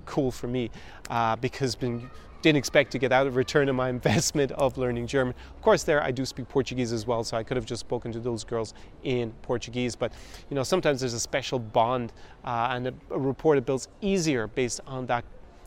cool 0.05 0.31
for 0.31 0.49
me 0.49 0.71
uh, 1.11 1.37
because 1.37 1.75
been 1.75 2.11
didn't 2.47 2.59
expect 2.59 2.93
to 2.93 2.99
get 2.99 3.11
out 3.11 3.27
of 3.27 3.35
return 3.35 3.69
on 3.69 3.75
my 3.75 3.89
investment 3.99 4.53
of 4.53 4.79
learning 4.79 5.07
German. 5.09 5.35
Of 5.57 5.63
course, 5.63 5.83
there 5.83 6.01
I 6.01 6.13
do 6.13 6.25
speak 6.25 6.49
Portuguese 6.49 6.93
as 6.93 7.05
well, 7.05 7.25
so 7.25 7.37
I 7.37 7.43
could 7.43 7.57
have 7.57 7.67
just 7.67 7.81
spoken 7.81 8.13
to 8.13 8.21
those 8.21 8.45
girls 8.45 8.73
in 9.03 9.33
Portuguese. 9.43 9.97
But 9.97 10.13
you 10.49 10.55
know, 10.55 10.63
sometimes 10.63 11.01
there's 11.01 11.15
a 11.15 11.21
special 11.21 11.59
bond 11.59 12.13
uh, 12.45 12.69
and 12.71 12.87
a, 12.87 12.95
a 13.11 13.19
rapport 13.19 13.57
that 13.57 13.67
builds 13.67 13.89
easier 14.01 14.47
based 14.47 14.81
on 14.87 15.07
that 15.07 15.25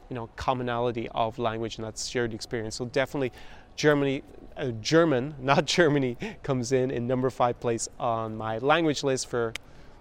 you 0.10 0.16
know 0.16 0.30
commonality 0.38 1.10
of 1.10 1.38
language 1.38 1.78
and 1.78 1.86
that 1.86 1.98
shared 1.98 2.34
experience. 2.34 2.76
So 2.76 2.86
definitely, 2.86 3.34
Germany. 3.76 4.24
Uh, 4.58 4.72
German, 4.82 5.36
not 5.42 5.64
Germany, 5.66 6.18
comes 6.44 6.74
in 6.74 6.92
in 6.92 7.08
number 7.08 7.30
five 7.30 7.60
place 7.62 7.88
on 7.98 8.36
my 8.36 8.58
language 8.58 9.04
list 9.04 9.28
for 9.28 9.54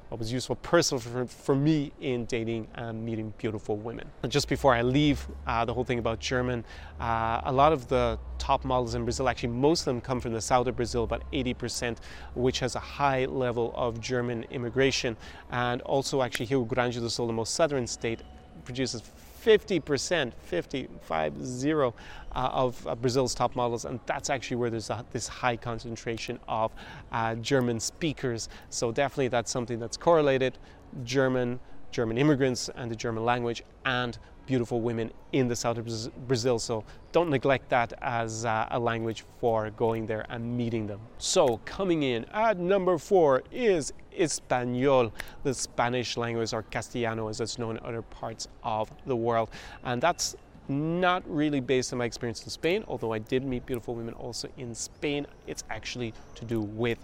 what 0.09 0.19
was 0.19 0.33
useful 0.33 0.57
personally 0.57 1.03
for, 1.03 1.27
for 1.27 1.55
me 1.55 1.93
in 2.01 2.25
dating 2.25 2.67
and 2.75 3.05
meeting 3.05 3.33
beautiful 3.39 3.77
women. 3.77 4.09
And 4.23 4.33
just 4.33 4.49
before 4.49 4.75
I 4.75 4.83
leave 4.83 5.27
uh, 5.47 5.65
the 5.65 5.75
whole 5.75 5.85
thing 5.85 5.99
about 5.99 6.19
German, 6.19 6.65
uh, 7.01 7.43
a 7.45 7.53
lot 7.53 7.73
of 7.73 7.89
the 7.89 8.19
top 8.39 8.65
models 8.65 8.95
in 8.95 9.05
Brazil. 9.05 9.29
Actually, 9.29 9.51
most 9.51 9.81
of 9.81 9.87
them 9.87 10.01
come 10.01 10.21
from 10.21 10.33
the 10.33 10.41
south 10.41 10.67
of 10.67 10.77
Brazil, 10.77 11.05
about 11.05 11.23
80%, 11.33 11.99
which 12.35 12.61
has 12.61 12.75
a 12.75 12.81
high 12.81 13.27
level 13.27 13.73
of 13.77 14.01
German 14.01 14.45
immigration. 14.51 15.17
And 15.51 15.83
also, 15.83 16.23
actually, 16.23 16.47
Rio 16.47 16.65
Grande 16.65 16.95
do 16.95 17.09
Sul, 17.09 17.27
the 17.27 17.33
most 17.33 17.55
southern 17.55 17.87
state, 17.87 18.21
produces 18.65 19.03
50%, 19.45 20.33
50, 20.43 20.89
5, 21.03 21.45
0 21.45 21.95
uh, 22.39 22.51
of 22.53 22.87
uh, 22.87 22.95
Brazil's 22.95 23.35
top 23.35 23.57
models, 23.57 23.85
and 23.85 23.99
that's 24.07 24.31
actually 24.31 24.57
where 24.57 24.71
there's 24.71 24.91
a, 24.91 25.05
this 25.11 25.27
high 25.27 25.57
concentration 25.57 26.39
of 26.47 26.73
uh, 27.11 27.35
German 27.37 27.81
speakers. 27.81 28.49
So 28.71 28.93
definitely 28.93 29.27
that's 29.29 29.51
something 29.51 29.81
that's 29.81 29.97
correlated. 29.97 30.57
German, 31.03 31.59
German 31.91 32.17
immigrants 32.17 32.71
and 32.77 32.89
the 32.89 32.95
German 32.95 33.25
language, 33.25 33.65
and 33.85 34.17
beautiful 34.47 34.81
women 34.81 35.11
in 35.33 35.49
the 35.49 35.57
south 35.57 35.79
of 35.79 35.87
Brazil. 36.29 36.61
So 36.61 36.85
don't 37.11 37.29
neglect 37.29 37.69
that 37.71 37.93
as 38.01 38.45
uh, 38.45 38.69
a 38.71 38.79
language 38.79 39.25
for 39.41 39.71
going 39.71 40.07
there 40.07 40.25
and 40.31 40.57
meeting 40.57 40.87
them. 40.87 41.01
So 41.19 41.61
coming 41.65 42.05
in 42.05 42.25
at 42.27 42.57
number 42.57 42.99
four 42.99 43.43
is 43.51 43.93
Espanol, 44.17 45.13
the 45.43 45.53
Spanish 45.53 46.17
language, 46.17 46.55
or 46.55 46.63
Castellano 46.63 47.29
as 47.29 47.41
it's 47.41 47.59
known 47.59 47.79
in 47.79 47.85
other 47.85 48.03
parts 48.03 48.47
of 48.63 48.91
the 49.07 49.17
world. 49.17 49.51
And 49.83 50.01
that's 50.01 50.37
not 50.69 51.23
really 51.27 51.61
based 51.61 51.93
on 51.93 51.99
my 51.99 52.05
experience 52.05 52.43
in 52.43 52.51
Spain, 52.51 52.85
although 52.89 53.13
I 53.13 53.19
did 53.19 53.45
meet 53.45 53.67
beautiful 53.67 53.95
women 53.95 54.15
also 54.15 54.49
in 54.57 54.75
Spain. 54.75 55.27
It's 55.47 55.65
actually 55.71 56.15
to 56.37 56.45
do 56.45 56.61
with 56.61 56.99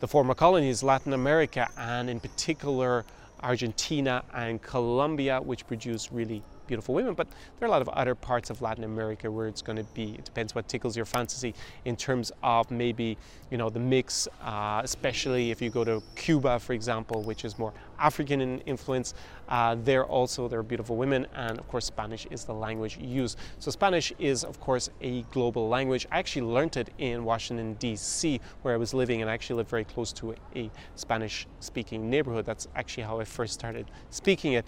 the 0.00 0.08
former 0.08 0.34
colonies, 0.34 0.82
Latin 0.82 1.12
America, 1.12 1.68
and 1.76 2.08
in 2.08 2.20
particular 2.20 3.04
Argentina 3.42 4.22
and 4.34 4.62
Colombia, 4.62 5.40
which 5.40 5.66
produce 5.66 6.12
really 6.12 6.42
beautiful 6.70 6.94
women. 6.94 7.14
But 7.14 7.26
there 7.58 7.66
are 7.66 7.70
a 7.72 7.72
lot 7.72 7.82
of 7.82 7.88
other 7.88 8.14
parts 8.14 8.48
of 8.48 8.62
Latin 8.62 8.84
America 8.84 9.28
where 9.28 9.48
it's 9.48 9.60
going 9.60 9.76
to 9.76 9.88
be, 9.92 10.14
it 10.14 10.24
depends 10.24 10.54
what 10.54 10.68
tickles 10.68 10.96
your 10.96 11.04
fantasy 11.04 11.52
in 11.84 11.96
terms 11.96 12.30
of 12.44 12.70
maybe, 12.70 13.18
you 13.50 13.58
know, 13.58 13.68
the 13.68 13.80
mix, 13.80 14.28
uh, 14.40 14.80
especially 14.84 15.50
if 15.50 15.60
you 15.60 15.68
go 15.68 15.82
to 15.82 16.00
Cuba, 16.14 16.60
for 16.60 16.72
example, 16.72 17.22
which 17.22 17.44
is 17.44 17.58
more 17.58 17.72
African 17.98 18.40
in 18.40 18.60
influence. 18.60 19.14
Uh, 19.48 19.76
there 19.82 20.04
also, 20.04 20.46
there 20.46 20.60
are 20.60 20.62
beautiful 20.62 20.96
women. 20.96 21.26
And 21.34 21.58
of 21.58 21.66
course, 21.66 21.86
Spanish 21.86 22.24
is 22.30 22.44
the 22.44 22.54
language 22.54 22.98
used. 22.98 23.36
So 23.58 23.72
Spanish 23.72 24.12
is, 24.20 24.44
of 24.44 24.60
course, 24.60 24.88
a 25.00 25.22
global 25.32 25.68
language. 25.68 26.06
I 26.12 26.20
actually 26.20 26.42
learned 26.42 26.76
it 26.76 26.90
in 26.98 27.24
Washington, 27.24 27.74
D.C., 27.74 28.40
where 28.62 28.74
I 28.74 28.76
was 28.76 28.94
living, 28.94 29.22
and 29.22 29.28
I 29.30 29.34
actually 29.34 29.56
lived 29.56 29.70
very 29.70 29.84
close 29.84 30.12
to 30.14 30.36
a 30.54 30.70
Spanish 30.94 31.48
speaking 31.58 32.08
neighborhood. 32.08 32.46
That's 32.46 32.68
actually 32.76 33.02
how 33.02 33.18
I 33.18 33.24
first 33.24 33.54
started 33.54 33.90
speaking 34.10 34.52
it. 34.52 34.64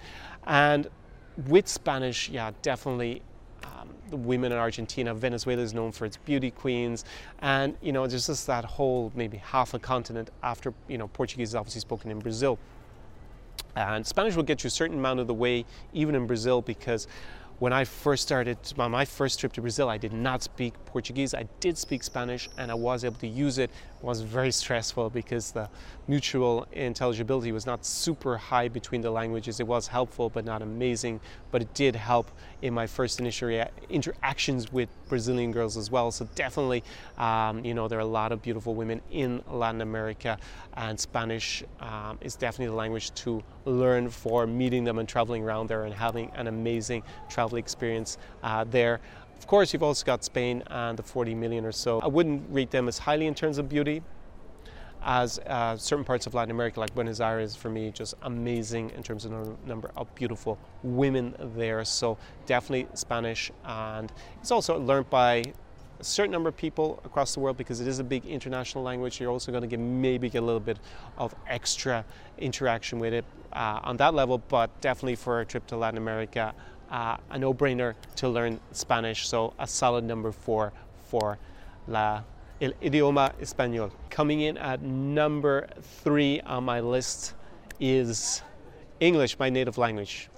And 0.47 0.89
with 1.47 1.69
Spanish, 1.69 2.29
yeah, 2.29 2.51
definitely 2.63 3.23
um, 3.65 3.89
the 4.11 4.17
women 4.17 4.53
in 4.53 4.59
Argentina, 4.59 5.15
Venezuela 5.15 5.63
is 5.63 5.73
known 5.73 5.93
for 5.93 6.05
its 6.05 6.17
beauty 6.17 6.51
queens, 6.51 7.05
and 7.41 7.77
you 7.81 7.93
know 7.93 8.07
there's 8.07 8.27
just 8.27 8.47
that 8.47 8.65
whole 8.65 9.13
maybe 9.15 9.39
half 9.39 9.75
a 9.75 9.79
continent 9.79 10.31
after 10.43 10.75
you 10.89 10.99
know 10.99 11.09
Portuguese 11.09 11.51
is 11.51 11.55
obviously 11.55 11.81
spoken 11.81 12.11
in 12.11 12.19
Brazil, 12.19 12.59
and 13.77 14.07
Spanish 14.07 14.37
will 14.37 14.43
get 14.43 14.63
you 14.63 14.69
a 14.69 14.71
certain 14.71 14.99
amount 14.99 15.21
of 15.21 15.27
the 15.27 15.35
way 15.35 15.65
even 15.93 16.15
in 16.15 16.27
Brazil 16.27 16.61
because 16.61 17.07
when 17.63 17.73
I 17.73 17.85
first 17.85 18.25
started, 18.25 18.59
on 18.77 18.91
my 18.91 19.05
first 19.05 19.39
trip 19.39 19.53
to 19.53 19.61
Brazil, 19.61 19.89
I 19.89 19.97
did 19.97 20.13
not 20.13 20.43
speak 20.43 20.75
Portuguese. 20.85 21.33
I 21.33 21.47
did 21.61 21.79
speak 21.79 22.03
Spanish 22.03 22.49
and 22.59 22.73
I 22.73 22.75
was 22.75 23.05
able 23.05 23.21
to 23.21 23.29
use 23.29 23.57
it. 23.59 23.71
It 23.71 24.05
was 24.05 24.21
very 24.21 24.51
stressful 24.51 25.11
because 25.11 25.53
the 25.53 25.71
mutual 26.09 26.67
intelligibility 26.73 27.53
was 27.53 27.65
not 27.65 27.87
super 27.87 28.37
high 28.37 28.67
between 28.67 29.01
the 29.01 29.13
languages. 29.13 29.61
It 29.61 29.69
was 29.69 29.87
helpful, 29.87 30.29
but 30.29 30.45
not 30.45 30.61
amazing. 30.61 31.21
But 31.53 31.63
it 31.63 31.73
did 31.73 31.95
help 31.95 32.33
in 32.63 32.73
my 32.73 32.87
first 32.87 33.21
initial 33.21 33.51
interactions 33.91 34.73
with 34.73 34.89
Brazilian 35.09 35.53
girls 35.53 35.77
as 35.77 35.91
well. 35.91 36.11
So 36.11 36.27
definitely, 36.35 36.83
um, 37.19 37.65
you 37.65 37.75
know, 37.75 37.89
there 37.89 37.99
are 37.99 38.03
a 38.03 38.07
lot 38.07 38.33
of 38.33 38.41
beautiful 38.41 38.75
women 38.75 39.03
in 39.11 39.43
Latin 39.51 39.81
America 39.81 40.39
and 40.75 40.99
Spanish 40.99 41.63
um, 41.81 42.19
is 42.21 42.37
definitely 42.37 42.67
the 42.67 42.77
language 42.77 43.13
to 43.15 43.43
learn 43.65 44.09
for 44.09 44.47
meeting 44.47 44.85
them 44.85 44.99
and 44.99 45.09
traveling 45.09 45.43
around 45.43 45.69
there 45.69 45.85
and 45.85 45.93
having 45.93 46.31
an 46.35 46.47
amazing 46.47 47.03
travel 47.29 47.59
experience 47.59 48.17
uh, 48.43 48.65
there. 48.65 49.01
Of 49.37 49.49
course, 49.49 49.73
you've 49.73 49.83
also 49.83 50.07
got 50.07 50.23
Spain 50.23 50.63
and 50.69 50.97
the 50.97 51.03
40 51.03 51.35
million 51.35 51.65
or 51.65 51.73
so. 51.73 52.01
I 52.01 52.07
wouldn't 52.07 52.45
rate 52.49 52.71
them 52.71 52.87
as 52.87 52.97
highly 52.99 53.27
in 53.27 53.35
terms 53.35 53.59
of 53.59 53.69
beauty 53.69 54.03
as 55.05 55.39
uh, 55.41 55.77
certain 55.77 56.05
parts 56.05 56.27
of 56.27 56.35
Latin 56.35 56.51
America, 56.51 56.81
like 56.81 56.95
Buenos 56.95 57.21
Aires, 57.21 57.55
for 57.57 57.69
me, 57.69 57.91
just 57.91 58.15
amazing 58.23 58.91
in 58.91 59.03
terms 59.03 59.25
of 59.25 59.31
the 59.33 59.57
number 59.67 59.91
of 59.97 60.13
beautiful 60.15 60.59
women 60.83 61.35
there. 61.57 61.85
So 61.85 62.19
definitely 62.47 62.89
Spanish, 62.95 63.51
and 63.65 64.13
it's 64.41 64.51
also 64.51 64.79
learned 64.79 65.11
by 65.11 65.45
a 65.99 66.05
certain 66.05 66.33
number 66.33 66.49
of 66.49 66.57
people 66.57 67.01
across 67.05 67.35
the 67.35 67.41
world 67.41 67.57
because 67.57 67.81
it 67.81 67.87
is 67.87 67.99
a 67.99 68.05
big 68.05 68.25
international 68.27 68.85
language. 68.85 69.21
You're 69.21 69.31
also 69.31 69.53
going 69.53 69.63
to 69.63 69.69
get 69.69 69.81
maybe 69.81 70.29
get 70.29 70.43
a 70.43 70.47
little 70.47 70.61
bit 70.61 70.79
of 71.19 71.35
extra 71.49 72.05
interaction 72.39 72.99
with 72.99 73.13
it 73.13 73.25
uh, 73.53 73.81
on 73.83 73.97
that 73.99 74.15
level, 74.15 74.39
but 74.39 74.69
definitely 74.81 75.17
for 75.17 75.41
a 75.41 75.45
trip 75.45 75.67
to 75.69 75.77
Latin 75.77 75.99
America, 75.99 76.55
uh, 76.91 77.17
a 77.31 77.39
no-brainer 77.39 77.95
to 78.17 78.29
learn 78.29 78.61
Spanish. 78.73 79.29
So 79.29 79.55
a 79.59 79.67
solid 79.67 80.05
number 80.05 80.33
four 80.33 80.73
for 81.09 81.39
la 81.89 82.23
el 82.63 82.73
idioma 82.81 83.33
español. 83.41 83.91
Coming 84.09 84.43
in 84.43 84.57
at 84.57 84.81
number 84.83 85.69
three 85.83 86.41
on 86.43 86.65
my 86.65 86.81
list 86.81 87.35
is 87.81 88.43
English, 89.01 89.37
my 89.39 89.51
native 89.51 89.79
language. 89.79 90.31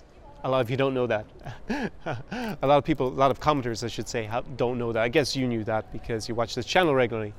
A 0.43 0.51
lot 0.51 0.61
of 0.63 0.71
you 0.71 0.77
don't 0.77 0.95
know 0.95 1.07
that. 1.07 1.27
a 2.03 2.67
lot 2.67 2.79
of 2.79 2.85
people, 2.85 3.09
a 3.09 3.11
lot 3.11 3.31
of 3.31 3.41
commenters, 3.41 3.85
I 3.85 3.89
should 3.89 4.09
say, 4.09 4.29
don't 4.57 4.79
know 4.79 4.93
that. 4.93 5.03
I 5.03 5.09
guess 5.09 5.37
you 5.37 5.47
knew 5.47 5.65
that 5.65 5.93
because 5.93 6.29
you 6.29 6.35
watch 6.35 6.55
this 6.55 6.67
channel 6.67 6.95
regularly 6.95 7.35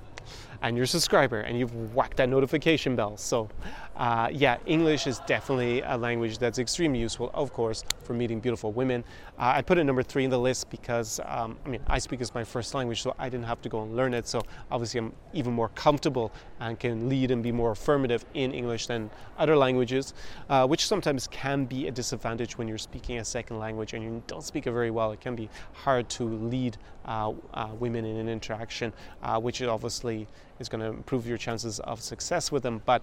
and 0.61 0.75
you're 0.75 0.85
a 0.85 0.87
subscriber 0.87 1.41
and 1.41 1.57
you've 1.57 1.93
whacked 1.95 2.17
that 2.17 2.29
notification 2.29 2.95
bell. 2.95 3.17
So, 3.17 3.49
uh, 3.97 4.29
yeah, 4.31 4.57
English 4.65 5.07
is 5.07 5.19
definitely 5.19 5.81
a 5.81 5.97
language 5.97 6.37
that's 6.37 6.59
extremely 6.59 6.99
useful, 6.99 7.31
of 7.33 7.53
course, 7.53 7.83
for 8.03 8.13
meeting 8.13 8.39
beautiful 8.39 8.71
women. 8.71 9.03
Uh, 9.37 9.53
I 9.55 9.61
put 9.61 9.77
it 9.77 9.83
number 9.85 10.03
three 10.03 10.25
in 10.25 10.29
the 10.29 10.39
list 10.39 10.69
because, 10.69 11.19
um, 11.25 11.57
I 11.65 11.69
mean, 11.69 11.81
I 11.87 11.99
speak 11.99 12.21
as 12.21 12.33
my 12.33 12.43
first 12.43 12.73
language, 12.73 13.01
so 13.01 13.15
I 13.17 13.29
didn't 13.29 13.45
have 13.45 13.61
to 13.61 13.69
go 13.69 13.83
and 13.83 13.95
learn 13.95 14.13
it. 14.13 14.27
So, 14.27 14.41
obviously, 14.69 14.99
I'm 14.99 15.13
even 15.33 15.53
more 15.53 15.69
comfortable 15.69 16.33
and 16.59 16.79
can 16.79 17.07
lead 17.07 17.31
and 17.31 17.41
be 17.41 17.51
more 17.51 17.71
affirmative 17.71 18.25
in 18.33 18.53
English 18.53 18.87
than 18.87 19.09
other 19.37 19.55
languages, 19.55 20.13
uh, 20.49 20.67
which 20.67 20.87
sometimes 20.87 21.27
can 21.27 21.65
be 21.65 21.87
a 21.87 21.91
disadvantage 21.91 22.57
when 22.57 22.67
you're 22.67 22.77
speaking 22.77 23.19
a 23.19 23.25
second 23.25 23.59
language 23.59 23.93
and 23.93 24.03
you 24.03 24.23
don't 24.27 24.43
speak 24.43 24.67
it 24.67 24.71
very 24.71 24.91
well. 24.91 25.11
It 25.11 25.21
can 25.21 25.35
be 25.35 25.49
hard 25.73 26.09
to 26.09 26.23
lead 26.23 26.77
uh, 27.05 27.33
uh, 27.53 27.67
women 27.79 28.05
in 28.05 28.17
an 28.17 28.27
interaction, 28.27 28.91
uh, 29.23 29.39
which 29.39 29.61
is 29.61 29.67
obviously 29.67 30.27
is 30.59 30.69
going 30.69 30.81
to 30.81 30.87
improve 30.87 31.27
your 31.27 31.37
chances 31.37 31.79
of 31.81 32.01
success 32.01 32.51
with 32.51 32.63
them. 32.63 32.81
But 32.85 33.01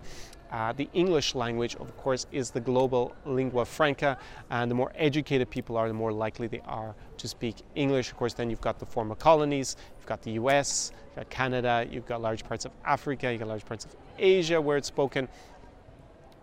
uh, 0.50 0.73
the 0.73 0.88
English 0.92 1.35
language, 1.35 1.76
of 1.76 1.97
course, 1.97 2.26
is 2.30 2.50
the 2.50 2.61
global 2.61 3.14
lingua 3.25 3.64
franca, 3.64 4.18
and 4.50 4.71
the 4.71 4.75
more 4.75 4.92
educated 4.97 5.49
people 5.50 5.76
are, 5.76 5.88
the 5.88 5.94
more 5.94 6.12
likely 6.12 6.47
they 6.47 6.61
are 6.66 6.94
to 7.16 7.28
speak 7.28 7.56
English. 7.75 8.11
Of 8.11 8.16
course, 8.16 8.35
then 8.35 8.50
you've 8.50 8.61
got 8.61 8.78
the 8.78 8.87
former 8.87 9.14
colonies, 9.14 9.76
you've 9.99 10.06
got 10.06 10.23
the 10.23 10.32
US, 10.32 10.92
you've 11.06 11.16
got 11.16 11.30
Canada, 11.30 11.87
you've 11.90 12.06
got 12.06 12.21
large 12.21 12.44
parts 12.44 12.64
of 12.64 12.73
Africa, 12.85 13.30
you've 13.30 13.40
got 13.40 13.49
large 13.49 13.64
parts 13.64 13.85
of 13.85 13.97
Asia 14.18 14.61
where 14.61 14.76
it's 14.76 14.88
spoken. 14.88 15.28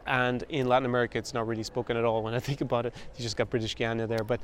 And 0.08 0.44
in 0.50 0.68
Latin 0.68 0.88
America, 0.88 1.20
it's 1.20 1.36
not 1.36 1.46
really 1.46 1.62
spoken 1.62 1.96
at 1.96 2.04
all 2.04 2.24
when 2.24 2.34
I 2.34 2.40
think 2.50 2.62
about 2.62 2.88
it. 2.88 2.96
You 3.16 3.22
just 3.22 3.38
got 3.38 3.52
British 3.52 3.76
Guiana 3.76 4.08
there. 4.08 4.24
But 4.24 4.42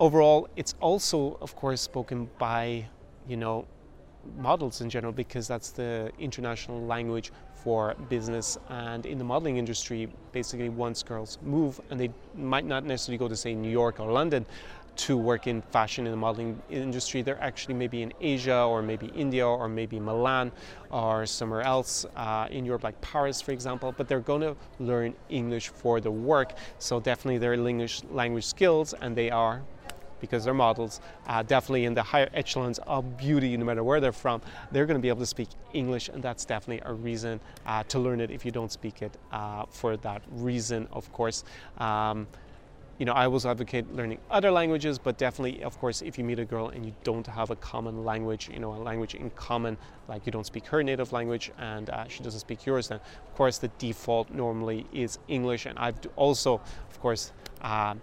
overall, 0.00 0.48
it's 0.56 0.74
also, 0.80 1.36
of 1.42 1.54
course, 1.56 1.82
spoken 1.82 2.30
by, 2.38 2.86
you 3.28 3.36
know, 3.36 3.66
models 4.38 4.80
in 4.80 4.90
general 4.90 5.12
because 5.12 5.48
that's 5.48 5.70
the 5.70 6.10
international 6.18 6.80
language 6.84 7.32
for 7.54 7.94
business. 8.08 8.58
And 8.68 9.06
in 9.06 9.18
the 9.18 9.24
modeling 9.24 9.56
industry 9.56 10.08
basically 10.32 10.68
once 10.68 11.02
girls 11.02 11.38
move 11.42 11.80
and 11.90 11.98
they 11.98 12.10
might 12.34 12.64
not 12.64 12.84
necessarily 12.84 13.18
go 13.18 13.28
to 13.28 13.36
say 13.36 13.54
New 13.54 13.70
York 13.70 14.00
or 14.00 14.10
London 14.10 14.46
to 14.94 15.16
work 15.16 15.46
in 15.46 15.62
fashion 15.62 16.04
in 16.06 16.10
the 16.10 16.16
modeling 16.18 16.60
industry 16.68 17.22
they're 17.22 17.40
actually 17.40 17.72
maybe 17.72 18.02
in 18.02 18.12
Asia 18.20 18.62
or 18.62 18.82
maybe 18.82 19.06
India 19.16 19.46
or 19.46 19.66
maybe 19.66 19.98
Milan 19.98 20.52
or 20.90 21.24
somewhere 21.24 21.62
else 21.62 22.04
uh, 22.16 22.46
in 22.50 22.66
Europe 22.66 22.84
like 22.84 23.00
Paris 23.00 23.40
for 23.40 23.52
example. 23.52 23.94
But 23.96 24.08
they're 24.08 24.20
going 24.20 24.42
to 24.42 24.56
learn 24.78 25.14
English 25.30 25.68
for 25.68 26.00
the 26.00 26.10
work. 26.10 26.54
So 26.78 27.00
definitely 27.00 27.38
their 27.38 27.54
English 27.54 28.02
language 28.10 28.44
skills 28.44 28.92
and 29.00 29.16
they 29.16 29.30
are 29.30 29.62
because 30.22 30.44
they're 30.44 30.54
models, 30.54 31.02
uh, 31.26 31.42
definitely 31.42 31.84
in 31.84 31.92
the 31.92 32.02
higher 32.02 32.30
echelons 32.32 32.78
of 32.86 33.18
beauty, 33.18 33.54
no 33.58 33.66
matter 33.66 33.84
where 33.84 34.00
they're 34.00 34.12
from, 34.12 34.40
they're 34.70 34.86
going 34.86 34.96
to 34.96 35.02
be 35.02 35.08
able 35.08 35.20
to 35.20 35.26
speak 35.26 35.48
English, 35.74 36.08
and 36.08 36.22
that's 36.22 36.46
definitely 36.46 36.80
a 36.86 36.94
reason 36.94 37.38
uh, 37.66 37.82
to 37.84 37.98
learn 37.98 38.20
it 38.20 38.30
if 38.30 38.46
you 38.46 38.50
don't 38.50 38.72
speak 38.72 39.02
it 39.02 39.18
uh, 39.32 39.66
for 39.68 39.98
that 39.98 40.22
reason, 40.30 40.88
of 40.92 41.12
course. 41.12 41.44
Um, 41.76 42.26
you 42.98 43.06
know, 43.06 43.14
I 43.14 43.24
always 43.24 43.44
advocate 43.46 43.92
learning 43.92 44.18
other 44.30 44.52
languages, 44.52 44.96
but 44.96 45.18
definitely, 45.18 45.64
of 45.64 45.76
course, 45.80 46.02
if 46.02 46.18
you 46.18 46.24
meet 46.24 46.38
a 46.38 46.44
girl 46.44 46.68
and 46.68 46.86
you 46.86 46.94
don't 47.02 47.26
have 47.26 47.50
a 47.50 47.56
common 47.56 48.04
language, 48.04 48.48
you 48.52 48.60
know, 48.60 48.74
a 48.74 48.76
language 48.76 49.16
in 49.16 49.30
common, 49.30 49.76
like 50.06 50.24
you 50.24 50.30
don't 50.30 50.46
speak 50.46 50.66
her 50.66 50.84
native 50.84 51.12
language 51.12 51.50
and 51.58 51.90
uh, 51.90 52.06
she 52.06 52.22
doesn't 52.22 52.38
speak 52.38 52.64
yours, 52.64 52.88
then 52.88 53.00
of 53.00 53.34
course 53.34 53.58
the 53.58 53.68
default 53.78 54.30
normally 54.30 54.86
is 54.92 55.18
English. 55.26 55.66
And 55.66 55.76
I've 55.80 55.96
also, 56.14 56.60
of 56.90 57.00
course, 57.00 57.32
uh, 57.62 57.94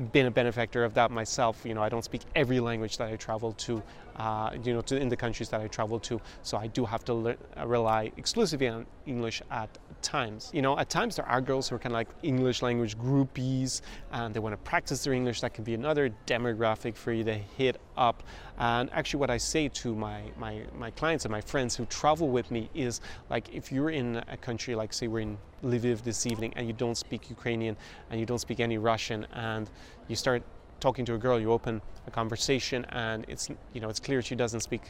been 0.00 0.26
a 0.26 0.30
benefactor 0.30 0.84
of 0.84 0.94
that 0.94 1.10
myself. 1.10 1.64
You 1.64 1.74
know, 1.74 1.82
I 1.82 1.88
don't 1.88 2.04
speak 2.04 2.22
every 2.34 2.60
language 2.60 2.96
that 2.98 3.08
I 3.08 3.16
travel 3.16 3.52
to 3.52 3.82
uh, 4.20 4.50
you 4.62 4.74
know, 4.74 4.82
to, 4.82 5.00
in 5.00 5.08
the 5.08 5.16
countries 5.16 5.48
that 5.48 5.62
I 5.62 5.66
travel 5.68 5.98
to. 6.00 6.20
So 6.42 6.58
I 6.58 6.66
do 6.66 6.84
have 6.84 7.02
to 7.06 7.14
le- 7.14 7.36
rely 7.64 8.12
exclusively 8.18 8.68
on 8.68 8.84
English 9.06 9.40
at 9.50 9.70
times. 10.02 10.50
You 10.52 10.60
know, 10.60 10.78
at 10.78 10.90
times 10.90 11.16
there 11.16 11.26
are 11.26 11.40
girls 11.40 11.68
who 11.68 11.76
are 11.76 11.78
kind 11.78 11.94
of 11.94 11.98
like 12.00 12.08
English 12.22 12.60
language 12.60 12.98
groupies 12.98 13.80
and 14.12 14.34
they 14.34 14.40
want 14.40 14.52
to 14.52 14.58
practice 14.58 15.02
their 15.04 15.14
English. 15.14 15.40
That 15.40 15.54
can 15.54 15.64
be 15.64 15.72
another 15.72 16.10
demographic 16.26 16.96
for 16.96 17.12
you 17.12 17.24
to 17.24 17.34
hit 17.34 17.80
up. 17.96 18.22
And 18.58 18.92
actually, 18.92 19.20
what 19.20 19.30
I 19.30 19.38
say 19.38 19.68
to 19.68 19.94
my, 19.94 20.20
my, 20.38 20.64
my 20.76 20.90
clients 20.90 21.24
and 21.24 21.32
my 21.32 21.40
friends 21.40 21.74
who 21.74 21.86
travel 21.86 22.28
with 22.28 22.50
me 22.50 22.68
is 22.74 23.00
like, 23.30 23.48
if 23.54 23.72
you're 23.72 23.88
in 23.88 24.22
a 24.28 24.36
country 24.36 24.74
like, 24.74 24.92
say, 24.92 25.08
we're 25.08 25.20
in 25.20 25.38
Lviv 25.64 26.02
this 26.02 26.26
evening 26.26 26.52
and 26.56 26.66
you 26.66 26.74
don't 26.74 26.96
speak 26.96 27.30
Ukrainian 27.30 27.74
and 28.10 28.20
you 28.20 28.26
don't 28.26 28.38
speak 28.38 28.60
any 28.60 28.76
Russian 28.76 29.26
and 29.32 29.70
you 30.08 30.16
start 30.16 30.42
talking 30.80 31.04
to 31.04 31.14
a 31.14 31.18
girl, 31.18 31.38
you 31.38 31.52
open 31.52 31.80
a 32.06 32.10
conversation 32.10 32.84
and 32.90 33.24
it's, 33.28 33.48
you 33.72 33.80
know, 33.80 33.88
it's 33.88 34.00
clear 34.00 34.22
she 34.22 34.34
doesn't 34.34 34.60
speak. 34.60 34.82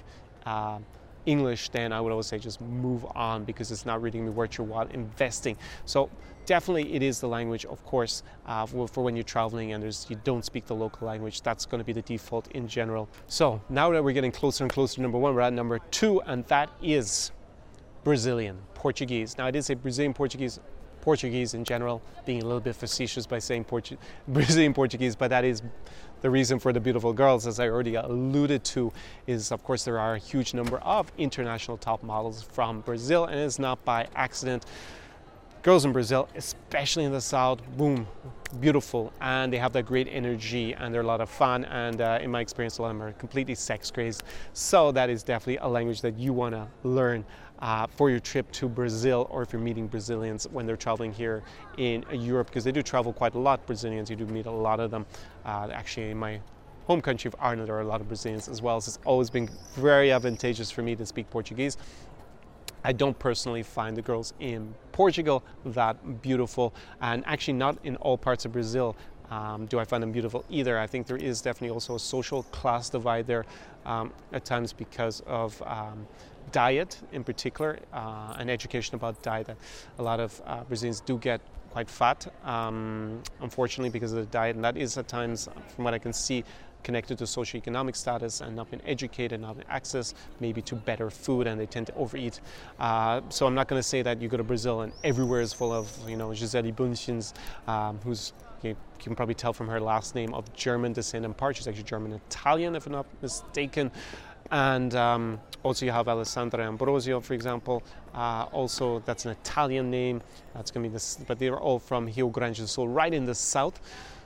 Uh, 0.46 0.78
English, 1.26 1.68
then 1.68 1.92
I 1.92 2.00
would 2.00 2.12
always 2.12 2.26
say 2.26 2.38
just 2.38 2.60
move 2.60 3.04
on 3.14 3.44
because 3.44 3.70
it's 3.70 3.84
not 3.84 4.00
really 4.00 4.20
worth 4.20 4.58
your 4.58 4.66
while 4.66 4.86
investing. 4.88 5.56
So 5.84 6.08
definitely 6.46 6.94
it 6.94 7.02
is 7.02 7.20
the 7.20 7.28
language, 7.28 7.64
of 7.66 7.84
course, 7.84 8.22
uh, 8.46 8.66
for, 8.66 8.88
for, 8.88 9.04
when 9.04 9.16
you're 9.16 9.22
traveling 9.22 9.72
and 9.72 9.84
you 10.08 10.16
don't 10.24 10.44
speak 10.44 10.66
the 10.66 10.74
local 10.74 11.06
language. 11.06 11.42
That's 11.42 11.66
going 11.66 11.80
to 11.80 11.84
be 11.84 11.92
the 11.92 12.02
default 12.02 12.48
in 12.52 12.66
general. 12.66 13.08
So 13.26 13.60
now 13.68 13.90
that 13.90 14.02
we're 14.02 14.12
getting 14.12 14.32
closer 14.32 14.64
and 14.64 14.72
closer 14.72 14.96
to 14.96 15.02
number 15.02 15.18
one, 15.18 15.34
we're 15.34 15.42
at 15.42 15.52
number 15.52 15.78
two, 15.90 16.20
and 16.22 16.44
that 16.46 16.70
is 16.82 17.32
Brazilian, 18.02 18.58
Portuguese. 18.74 19.36
Now 19.36 19.46
I 19.46 19.50
did 19.50 19.64
say 19.64 19.74
Brazilian 19.74 20.14
Portuguese 20.14 20.58
Portuguese 21.00 21.54
in 21.54 21.64
general, 21.64 22.02
being 22.26 22.42
a 22.42 22.44
little 22.44 22.60
bit 22.60 22.76
facetious 22.76 23.26
by 23.26 23.38
saying 23.38 23.64
Portu- 23.64 23.98
Brazilian 24.28 24.74
Portuguese, 24.74 25.16
but 25.16 25.28
that 25.28 25.44
is 25.44 25.62
the 26.20 26.30
reason 26.30 26.58
for 26.58 26.72
the 26.72 26.80
beautiful 26.80 27.12
girls, 27.12 27.46
as 27.46 27.58
I 27.58 27.68
already 27.68 27.94
alluded 27.94 28.62
to, 28.64 28.92
is 29.26 29.52
of 29.52 29.64
course 29.64 29.84
there 29.84 29.98
are 29.98 30.14
a 30.14 30.18
huge 30.18 30.52
number 30.52 30.78
of 30.78 31.10
international 31.16 31.78
top 31.78 32.02
models 32.02 32.42
from 32.42 32.80
Brazil, 32.80 33.24
and 33.24 33.38
it's 33.38 33.58
not 33.58 33.82
by 33.84 34.06
accident. 34.14 34.66
Girls 35.62 35.84
in 35.84 35.92
Brazil, 35.92 36.26
especially 36.36 37.04
in 37.04 37.12
the 37.12 37.20
south, 37.20 37.60
boom, 37.76 38.06
beautiful, 38.60 39.12
and 39.20 39.52
they 39.52 39.58
have 39.58 39.74
that 39.74 39.84
great 39.84 40.08
energy, 40.10 40.72
and 40.72 40.92
they're 40.92 41.02
a 41.02 41.06
lot 41.06 41.20
of 41.20 41.28
fun. 41.28 41.66
And 41.66 42.00
uh, 42.00 42.18
in 42.22 42.30
my 42.30 42.40
experience, 42.40 42.78
a 42.78 42.82
lot 42.82 42.92
of 42.92 42.96
them 42.96 43.06
are 43.06 43.12
completely 43.12 43.54
sex 43.54 43.90
crazed. 43.90 44.22
So 44.54 44.90
that 44.92 45.10
is 45.10 45.22
definitely 45.22 45.58
a 45.58 45.68
language 45.68 46.00
that 46.00 46.18
you 46.18 46.32
want 46.32 46.54
to 46.54 46.66
learn 46.82 47.26
uh, 47.60 47.86
for 47.86 48.10
your 48.10 48.20
trip 48.20 48.50
to 48.52 48.68
Brazil, 48.68 49.26
or 49.30 49.42
if 49.42 49.52
you're 49.52 49.60
meeting 49.60 49.86
Brazilians 49.86 50.46
when 50.50 50.66
they're 50.66 50.76
traveling 50.76 51.12
here 51.12 51.42
in 51.76 52.04
Europe, 52.12 52.48
because 52.48 52.64
they 52.64 52.72
do 52.72 52.82
travel 52.82 53.12
quite 53.12 53.34
a 53.34 53.38
lot. 53.38 53.64
Brazilians, 53.66 54.10
you 54.10 54.16
do 54.16 54.26
meet 54.26 54.46
a 54.46 54.50
lot 54.50 54.80
of 54.80 54.90
them. 54.90 55.06
Uh, 55.44 55.68
actually, 55.72 56.10
in 56.10 56.18
my 56.18 56.40
home 56.86 57.00
country 57.00 57.28
of 57.28 57.36
Ireland, 57.38 57.68
there 57.68 57.76
are 57.76 57.82
a 57.82 57.86
lot 57.86 58.00
of 58.00 58.08
Brazilians 58.08 58.48
as 58.48 58.62
well. 58.62 58.80
So 58.80 58.90
it's 58.90 58.98
always 59.04 59.30
been 59.30 59.48
very 59.74 60.10
advantageous 60.10 60.70
for 60.70 60.82
me 60.82 60.96
to 60.96 61.06
speak 61.06 61.30
Portuguese. 61.30 61.76
I 62.82 62.92
don't 62.92 63.18
personally 63.18 63.62
find 63.62 63.94
the 63.94 64.02
girls 64.02 64.32
in 64.40 64.74
Portugal 64.92 65.44
that 65.66 66.22
beautiful, 66.22 66.72
and 67.02 67.22
actually, 67.26 67.54
not 67.54 67.76
in 67.84 67.96
all 67.96 68.16
parts 68.16 68.46
of 68.46 68.52
Brazil. 68.52 68.96
Um, 69.30 69.66
do 69.66 69.78
I 69.78 69.84
find 69.84 70.02
them 70.02 70.12
beautiful 70.12 70.44
either? 70.50 70.78
I 70.78 70.86
think 70.86 71.06
there 71.06 71.16
is 71.16 71.40
definitely 71.40 71.70
also 71.70 71.94
a 71.94 72.00
social 72.00 72.42
class 72.44 72.90
divide 72.90 73.26
there 73.26 73.46
um, 73.86 74.12
at 74.32 74.44
times 74.44 74.72
because 74.72 75.20
of 75.26 75.60
um, 75.62 76.06
diet 76.52 77.00
in 77.12 77.24
particular 77.24 77.78
uh, 77.92 78.34
and 78.38 78.50
education 78.50 78.94
about 78.94 79.22
diet. 79.22 79.48
A 79.98 80.02
lot 80.02 80.20
of 80.20 80.40
uh, 80.46 80.64
Brazilians 80.64 81.00
do 81.00 81.18
get 81.18 81.40
quite 81.70 81.88
fat, 81.88 82.32
um, 82.44 83.22
unfortunately, 83.40 83.90
because 83.90 84.12
of 84.12 84.18
the 84.18 84.26
diet, 84.26 84.56
and 84.56 84.64
that 84.64 84.76
is 84.76 84.98
at 84.98 85.06
times, 85.06 85.48
from 85.74 85.84
what 85.84 85.94
I 85.94 85.98
can 85.98 86.12
see, 86.12 86.44
connected 86.82 87.18
to 87.18 87.24
socioeconomic 87.24 87.94
status 87.94 88.40
and 88.40 88.56
not 88.56 88.70
been 88.70 88.80
educated, 88.86 89.40
not 89.40 89.56
been 89.56 89.66
access 89.68 90.14
maybe 90.40 90.62
to 90.62 90.74
better 90.74 91.10
food, 91.10 91.46
and 91.46 91.60
they 91.60 91.66
tend 91.66 91.86
to 91.86 91.94
overeat. 91.94 92.40
Uh, 92.78 93.20
so 93.28 93.46
I'm 93.46 93.54
not 93.54 93.68
going 93.68 93.78
to 93.78 93.86
say 93.86 94.02
that 94.02 94.20
you 94.20 94.28
go 94.28 94.36
to 94.36 94.44
Brazil 94.44 94.80
and 94.80 94.92
everywhere 95.04 95.40
is 95.40 95.52
full 95.52 95.72
of 95.72 95.96
you 96.08 96.16
know 96.16 96.32
Gisele 96.32 96.72
Bündchens, 96.72 97.34
um, 97.68 97.98
who's 98.02 98.32
you 98.62 98.76
can 98.98 99.14
probably 99.14 99.34
tell 99.34 99.52
from 99.52 99.68
her 99.68 99.80
last 99.80 100.14
name 100.14 100.34
of 100.34 100.52
German 100.54 100.92
descent 100.92 101.24
in 101.24 101.34
part. 101.34 101.56
She's 101.56 101.68
actually 101.68 101.84
German 101.84 102.12
Italian, 102.12 102.76
if 102.76 102.86
I'm 102.86 102.92
not 102.92 103.06
mistaken. 103.22 103.90
And 104.50 104.94
um, 104.94 105.40
also 105.62 105.86
you 105.86 105.92
have 105.92 106.08
Alessandra 106.08 106.66
Ambrosio, 106.66 107.20
for 107.20 107.34
example. 107.34 107.82
Uh, 108.14 108.46
also, 108.52 109.00
that's 109.00 109.24
an 109.24 109.32
Italian 109.32 109.90
name. 109.90 110.22
That's 110.54 110.70
going 110.70 110.84
to 110.84 110.88
be 110.88 110.92
this, 110.92 111.18
but 111.26 111.38
they're 111.38 111.58
all 111.58 111.78
from 111.78 112.06
Rio 112.06 112.28
Grande 112.28 112.56
do 112.56 112.66
Sul, 112.66 112.88
right 112.88 113.12
in 113.12 113.24
the 113.24 113.34
south. 113.34 113.80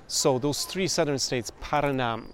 So 0.07 0.39
those 0.39 0.65
three 0.65 0.89
southern 0.89 1.19
states, 1.19 1.51
Paraná, 1.63 2.25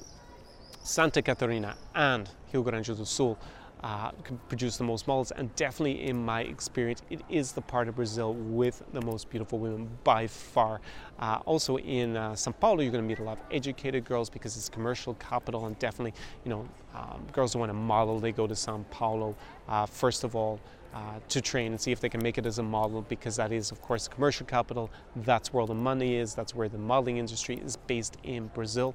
Santa 0.83 1.23
Catarina, 1.23 1.77
and 1.95 2.29
Rio 2.53 2.63
Grande 2.63 2.85
do 2.85 3.05
Sul, 3.05 3.37
uh, 3.83 4.11
produce 4.49 4.77
the 4.77 4.85
most 4.85 5.07
models, 5.07 5.31
and 5.31 5.55
definitely 5.57 6.07
in 6.07 6.25
my 6.25 6.43
experience, 6.43 7.03
it 7.11 7.23
is 7.29 7.53
the 7.53 7.61
part 7.61 7.89
of 7.89 7.97
Brazil 7.97 8.35
with 8.35 8.83
the 8.93 9.01
most 9.01 9.31
beautiful 9.31 9.59
women 9.59 9.89
by 10.05 10.27
far. 10.27 10.81
Uh, 11.19 11.39
also 11.47 11.79
in 11.79 12.17
uh, 12.17 12.33
São 12.33 12.53
Paulo, 12.59 12.83
you're 12.83 12.93
going 12.93 13.03
to 13.03 13.09
meet 13.09 13.19
a 13.19 13.23
lot 13.23 13.39
of 13.39 13.45
educated 13.51 14.05
girls 14.05 14.29
because 14.29 14.57
it's 14.57 14.69
commercial 14.69 15.15
capital, 15.15 15.67
and 15.67 15.79
definitely, 15.79 16.15
you 16.45 16.51
know, 16.51 16.69
um, 16.95 17.27
girls 17.33 17.53
who 17.53 17.59
want 17.59 17.71
to 17.71 17.75
model, 17.75 18.19
they 18.19 18.33
go 18.33 18.47
to 18.47 18.55
São 18.55 18.85
Paulo 18.91 19.35
uh, 19.69 19.87
first 19.87 20.25
of 20.25 20.37
all. 20.37 20.61
Uh, 20.93 21.21
to 21.29 21.41
train 21.41 21.71
and 21.71 21.81
see 21.81 21.93
if 21.93 22.01
they 22.01 22.09
can 22.09 22.21
make 22.21 22.37
it 22.37 22.45
as 22.45 22.59
a 22.59 22.63
model 22.65 23.03
because 23.03 23.37
that 23.37 23.53
is 23.53 23.71
of 23.71 23.81
course 23.81 24.09
commercial 24.09 24.45
capital 24.45 24.91
that's 25.15 25.53
where 25.53 25.61
all 25.61 25.67
the 25.69 25.73
money 25.73 26.17
is 26.17 26.35
that's 26.35 26.53
where 26.53 26.69
the 26.69 26.77
modeling 26.77 27.19
industry 27.19 27.61
is 27.65 27.77
based 27.77 28.17
in 28.25 28.49
brazil 28.49 28.93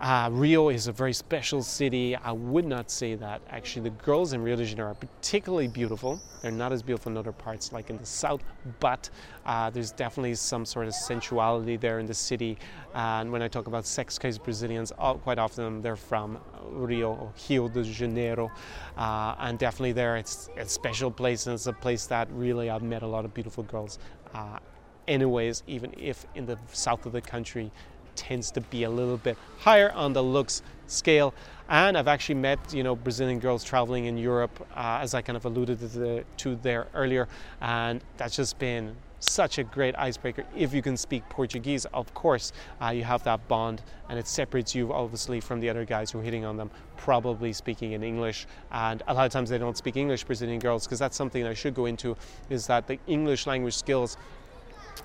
uh, 0.00 0.28
Rio 0.32 0.68
is 0.68 0.86
a 0.86 0.92
very 0.92 1.12
special 1.12 1.60
city. 1.60 2.14
I 2.14 2.30
would 2.30 2.64
not 2.64 2.88
say 2.88 3.16
that. 3.16 3.42
Actually, 3.50 3.90
the 3.90 3.96
girls 4.04 4.32
in 4.32 4.42
Rio 4.42 4.54
de 4.54 4.64
Janeiro 4.64 4.90
are 4.90 4.94
particularly 4.94 5.66
beautiful. 5.66 6.20
They're 6.40 6.52
not 6.52 6.72
as 6.72 6.82
beautiful 6.82 7.10
in 7.10 7.18
other 7.18 7.32
parts, 7.32 7.72
like 7.72 7.90
in 7.90 7.98
the 7.98 8.06
south, 8.06 8.40
but 8.78 9.10
uh, 9.44 9.70
there's 9.70 9.90
definitely 9.90 10.36
some 10.36 10.64
sort 10.64 10.86
of 10.86 10.94
sensuality 10.94 11.76
there 11.76 11.98
in 11.98 12.06
the 12.06 12.14
city. 12.14 12.58
And 12.94 13.32
when 13.32 13.42
I 13.42 13.48
talk 13.48 13.66
about 13.66 13.86
sex 13.86 14.16
crazed 14.18 14.44
Brazilians, 14.44 14.92
quite 14.96 15.38
often 15.38 15.82
they're 15.82 15.96
from 15.96 16.38
Rio 16.70 17.14
or 17.14 17.32
Rio 17.48 17.68
de 17.68 17.82
Janeiro. 17.82 18.52
Uh, 18.96 19.34
and 19.40 19.58
definitely 19.58 19.92
there, 19.92 20.16
it's, 20.16 20.48
it's 20.56 20.70
a 20.70 20.74
special 20.74 21.10
place, 21.10 21.46
and 21.46 21.54
it's 21.54 21.66
a 21.66 21.72
place 21.72 22.06
that 22.06 22.28
really 22.30 22.70
I've 22.70 22.82
met 22.82 23.02
a 23.02 23.06
lot 23.06 23.24
of 23.24 23.34
beautiful 23.34 23.64
girls. 23.64 23.98
Uh, 24.32 24.58
anyways, 25.08 25.64
even 25.66 25.92
if 25.98 26.24
in 26.36 26.46
the 26.46 26.56
south 26.72 27.04
of 27.04 27.12
the 27.12 27.20
country, 27.20 27.72
tends 28.18 28.50
to 28.50 28.60
be 28.60 28.84
a 28.84 28.90
little 28.90 29.16
bit 29.16 29.38
higher 29.58 29.90
on 29.92 30.12
the 30.12 30.22
looks 30.22 30.62
scale. 30.86 31.32
And 31.68 31.96
I've 31.98 32.08
actually 32.08 32.36
met, 32.36 32.58
you 32.72 32.82
know, 32.82 32.96
Brazilian 32.96 33.38
girls 33.38 33.62
traveling 33.62 34.06
in 34.06 34.16
Europe, 34.18 34.66
uh, 34.74 35.00
as 35.02 35.14
I 35.14 35.22
kind 35.22 35.36
of 35.36 35.44
alluded 35.44 35.78
to, 35.80 35.88
the, 35.88 36.24
to 36.38 36.56
there 36.56 36.86
earlier, 36.94 37.28
and 37.60 38.02
that's 38.16 38.36
just 38.36 38.58
been 38.58 38.96
such 39.20 39.58
a 39.58 39.64
great 39.64 39.94
icebreaker. 39.98 40.44
If 40.56 40.72
you 40.72 40.80
can 40.80 40.96
speak 40.96 41.28
Portuguese, 41.28 41.84
of 41.92 42.14
course, 42.14 42.52
uh, 42.80 42.90
you 42.90 43.04
have 43.04 43.22
that 43.24 43.46
bond, 43.48 43.82
and 44.08 44.18
it 44.18 44.26
separates 44.26 44.74
you 44.74 44.92
obviously 44.92 45.40
from 45.40 45.60
the 45.60 45.68
other 45.68 45.84
guys 45.84 46.10
who 46.10 46.20
are 46.20 46.22
hitting 46.22 46.44
on 46.44 46.56
them, 46.56 46.70
probably 46.96 47.52
speaking 47.52 47.92
in 47.92 48.02
English. 48.02 48.46
And 48.70 49.02
a 49.08 49.14
lot 49.14 49.26
of 49.26 49.32
times 49.32 49.50
they 49.50 49.58
don't 49.58 49.76
speak 49.76 49.96
English, 49.96 50.24
Brazilian 50.24 50.60
girls, 50.60 50.86
because 50.86 51.00
that's 51.00 51.16
something 51.16 51.44
I 51.46 51.54
should 51.54 51.74
go 51.74 51.86
into. 51.86 52.16
Is 52.48 52.66
that 52.68 52.86
the 52.86 52.98
English 53.06 53.46
language 53.46 53.76
skills 53.76 54.16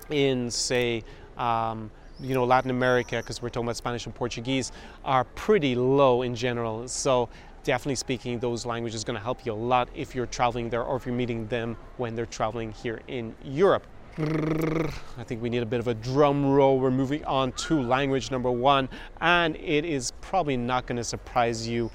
in, 0.08 0.50
say, 0.50 1.02
um, 1.36 1.90
you 2.20 2.34
know, 2.34 2.44
Latin 2.44 2.70
America, 2.70 3.16
because 3.16 3.42
we're 3.42 3.48
talking 3.48 3.66
about 3.66 3.76
Spanish 3.76 4.06
and 4.06 4.14
Portuguese, 4.14 4.72
are 5.04 5.24
pretty 5.24 5.74
low 5.74 6.22
in 6.22 6.34
general. 6.34 6.86
So 6.88 7.28
definitely 7.64 7.96
speaking 7.96 8.38
those 8.38 8.66
languages 8.66 8.98
is 8.98 9.04
going 9.04 9.18
to 9.18 9.22
help 9.22 9.44
you 9.44 9.52
a 9.52 9.54
lot 9.54 9.88
if 9.94 10.14
you're 10.14 10.26
traveling 10.26 10.70
there 10.70 10.82
or 10.82 10.96
if 10.96 11.06
you're 11.06 11.14
meeting 11.14 11.46
them 11.48 11.76
when 11.96 12.14
they're 12.14 12.26
traveling 12.26 12.72
here 12.72 13.00
in 13.08 13.34
Europe. 13.42 13.86
I 14.16 15.24
think 15.24 15.42
we 15.42 15.50
need 15.50 15.62
a 15.62 15.66
bit 15.66 15.80
of 15.80 15.88
a 15.88 15.94
drum 15.94 16.46
roll. 16.46 16.78
We're 16.78 16.92
moving 16.92 17.24
on 17.24 17.50
to 17.52 17.82
language 17.82 18.30
number 18.30 18.50
one, 18.50 18.88
and 19.20 19.56
it 19.56 19.84
is 19.84 20.12
probably 20.20 20.56
not 20.56 20.86
going 20.86 20.98
to 20.98 21.04
surprise 21.04 21.66
you. 21.66 21.90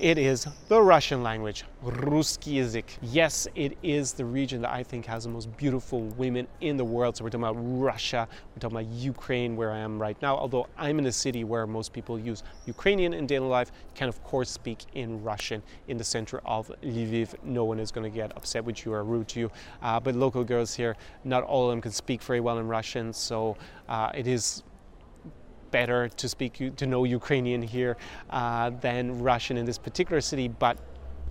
It 0.00 0.16
is 0.16 0.46
the 0.68 0.80
Russian 0.80 1.22
language, 1.22 1.64
Ruski 1.84 2.64
Zik. 2.64 2.96
Yes, 3.02 3.46
it 3.54 3.76
is 3.82 4.14
the 4.14 4.24
region 4.24 4.62
that 4.62 4.72
I 4.72 4.82
think 4.82 5.04
has 5.04 5.24
the 5.24 5.28
most 5.28 5.54
beautiful 5.58 6.00
women 6.16 6.48
in 6.62 6.78
the 6.78 6.84
world. 6.86 7.18
So 7.18 7.24
we're 7.24 7.28
talking 7.28 7.44
about 7.44 7.58
Russia, 7.58 8.26
we're 8.56 8.60
talking 8.60 8.78
about 8.78 8.90
Ukraine, 8.94 9.56
where 9.56 9.70
I 9.70 9.76
am 9.76 10.00
right 10.00 10.16
now. 10.22 10.38
Although 10.38 10.68
I'm 10.78 10.98
in 11.00 11.04
a 11.04 11.12
city 11.12 11.44
where 11.44 11.66
most 11.66 11.92
people 11.92 12.18
use 12.18 12.44
Ukrainian 12.64 13.12
in 13.12 13.26
daily 13.26 13.46
life, 13.46 13.72
can 13.94 14.08
of 14.08 14.24
course 14.24 14.48
speak 14.48 14.86
in 14.94 15.22
Russian. 15.22 15.62
In 15.88 15.98
the 15.98 16.04
center 16.04 16.40
of 16.46 16.72
Lviv, 16.82 17.34
no 17.44 17.64
one 17.64 17.78
is 17.78 17.92
going 17.92 18.10
to 18.10 18.16
get 18.16 18.34
upset 18.38 18.64
with 18.64 18.86
you 18.86 18.94
or 18.94 19.04
rude 19.04 19.28
to 19.28 19.40
you. 19.40 19.52
Uh, 19.82 20.00
but 20.00 20.14
local 20.14 20.44
girls 20.44 20.72
here, 20.72 20.96
not 21.24 21.42
all 21.42 21.66
of 21.66 21.72
them 21.72 21.82
can 21.82 21.92
speak 21.92 22.22
very 22.22 22.40
well 22.40 22.56
in 22.56 22.66
Russian, 22.66 23.12
so 23.12 23.54
uh, 23.90 24.10
it 24.14 24.26
is 24.26 24.62
better 25.70 26.08
to 26.08 26.28
speak 26.28 26.76
to 26.76 26.86
know 26.86 27.04
Ukrainian 27.04 27.62
here 27.62 27.96
uh, 28.30 28.70
than 28.70 29.22
Russian 29.22 29.56
in 29.56 29.66
this 29.66 29.78
particular 29.78 30.20
city, 30.20 30.48
but 30.48 30.78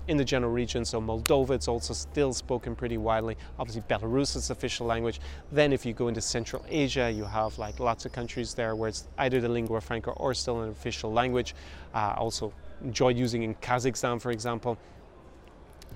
in 0.10 0.18
the 0.18 0.26
general 0.26 0.52
region. 0.52 0.84
So 0.84 1.00
Moldova, 1.00 1.52
it's 1.52 1.68
also 1.68 1.94
still 1.94 2.34
spoken 2.34 2.76
pretty 2.76 2.98
widely. 2.98 3.38
Obviously, 3.60 3.84
Belarus 3.84 4.36
is 4.36 4.50
official 4.50 4.88
language. 4.88 5.22
Then, 5.52 5.72
if 5.72 5.86
you 5.86 5.94
go 5.94 6.08
into 6.08 6.20
Central 6.20 6.66
Asia, 6.68 7.12
you 7.12 7.24
have 7.26 7.58
like 7.60 7.80
lots 7.80 8.06
of 8.06 8.12
countries 8.12 8.54
there 8.56 8.76
where 8.76 8.90
it's 8.90 9.08
either 9.20 9.40
the 9.40 9.50
lingua 9.50 9.80
franca 9.80 10.12
or 10.12 10.34
still 10.34 10.62
an 10.62 10.70
official 10.70 11.14
language. 11.14 11.54
Uh, 11.94 12.16
also, 12.18 12.52
enjoyed 12.84 13.18
using 13.18 13.44
in 13.44 13.54
Kazakhstan, 13.56 14.20
for 14.20 14.32
example. 14.32 14.78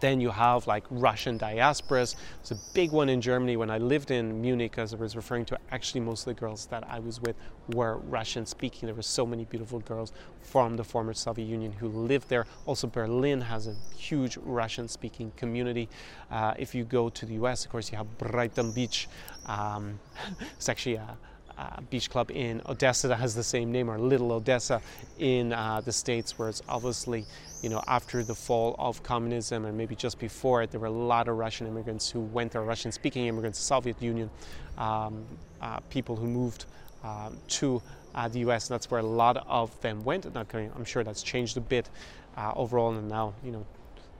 Then 0.03 0.19
you 0.19 0.31
have 0.31 0.67
like 0.67 0.83
Russian 0.89 1.39
diasporas. 1.39 2.17
It's 2.41 2.51
a 2.51 2.57
big 2.73 2.91
one 2.91 3.07
in 3.07 3.21
Germany. 3.21 3.55
When 3.55 3.69
I 3.69 3.77
lived 3.77 4.11
in 4.11 4.41
Munich, 4.41 4.77
as 4.77 4.93
I 4.93 4.97
was 4.97 5.15
referring 5.15 5.45
to, 5.45 5.57
actually 5.71 6.01
most 6.01 6.27
of 6.27 6.35
the 6.35 6.41
girls 6.41 6.65
that 6.65 6.83
I 6.89 6.99
was 6.99 7.21
with 7.21 7.37
were 7.73 7.95
Russian 7.99 8.45
speaking. 8.45 8.87
There 8.87 8.95
were 8.95 9.01
so 9.01 9.25
many 9.25 9.45
beautiful 9.45 9.79
girls 9.79 10.11
from 10.41 10.75
the 10.75 10.83
former 10.83 11.13
Soviet 11.13 11.45
Union 11.45 11.71
who 11.71 11.87
lived 11.87 12.27
there. 12.27 12.45
Also, 12.65 12.85
Berlin 12.85 13.39
has 13.39 13.67
a 13.67 13.75
huge 13.95 14.35
Russian 14.43 14.89
speaking 14.89 15.31
community. 15.37 15.87
Uh, 16.29 16.53
if 16.59 16.75
you 16.75 16.83
go 16.83 17.07
to 17.07 17.25
the 17.25 17.35
US, 17.35 17.63
of 17.63 17.71
course, 17.71 17.89
you 17.89 17.97
have 17.97 18.17
Brighton 18.17 18.73
Beach. 18.73 19.07
Um, 19.45 20.01
it's 20.57 20.67
actually 20.67 20.95
a 20.95 21.17
uh, 21.57 21.81
beach 21.89 22.09
club 22.09 22.31
in 22.31 22.61
Odessa 22.67 23.07
that 23.07 23.17
has 23.17 23.35
the 23.35 23.43
same 23.43 23.71
name, 23.71 23.89
or 23.89 23.97
Little 23.97 24.31
Odessa 24.31 24.81
in 25.19 25.53
uh, 25.53 25.81
the 25.81 25.91
States, 25.91 26.37
where 26.37 26.49
it's 26.49 26.61
obviously, 26.67 27.25
you 27.61 27.69
know, 27.69 27.81
after 27.87 28.23
the 28.23 28.35
fall 28.35 28.75
of 28.79 29.03
communism 29.03 29.65
and 29.65 29.77
maybe 29.77 29.95
just 29.95 30.19
before 30.19 30.63
it, 30.63 30.71
there 30.71 30.79
were 30.79 30.87
a 30.87 30.91
lot 30.91 31.27
of 31.27 31.37
Russian 31.37 31.67
immigrants 31.67 32.09
who 32.09 32.21
went 32.21 32.51
there, 32.51 32.63
Russian 32.63 32.91
speaking 32.91 33.27
immigrants, 33.27 33.59
Soviet 33.59 34.01
Union, 34.01 34.29
um, 34.77 35.25
uh, 35.61 35.79
people 35.89 36.15
who 36.15 36.27
moved 36.27 36.65
um, 37.03 37.37
to 37.47 37.81
uh, 38.15 38.27
the 38.27 38.39
US, 38.39 38.69
and 38.69 38.75
that's 38.75 38.89
where 38.89 38.99
a 38.99 39.05
lot 39.05 39.45
of 39.47 39.79
them 39.81 40.03
went. 40.03 40.25
And 40.25 40.37
I'm 40.37 40.85
sure 40.85 41.03
that's 41.03 41.23
changed 41.23 41.57
a 41.57 41.61
bit 41.61 41.89
uh, 42.37 42.53
overall, 42.55 42.93
and 42.93 43.07
now, 43.07 43.33
you 43.43 43.51
know, 43.51 43.65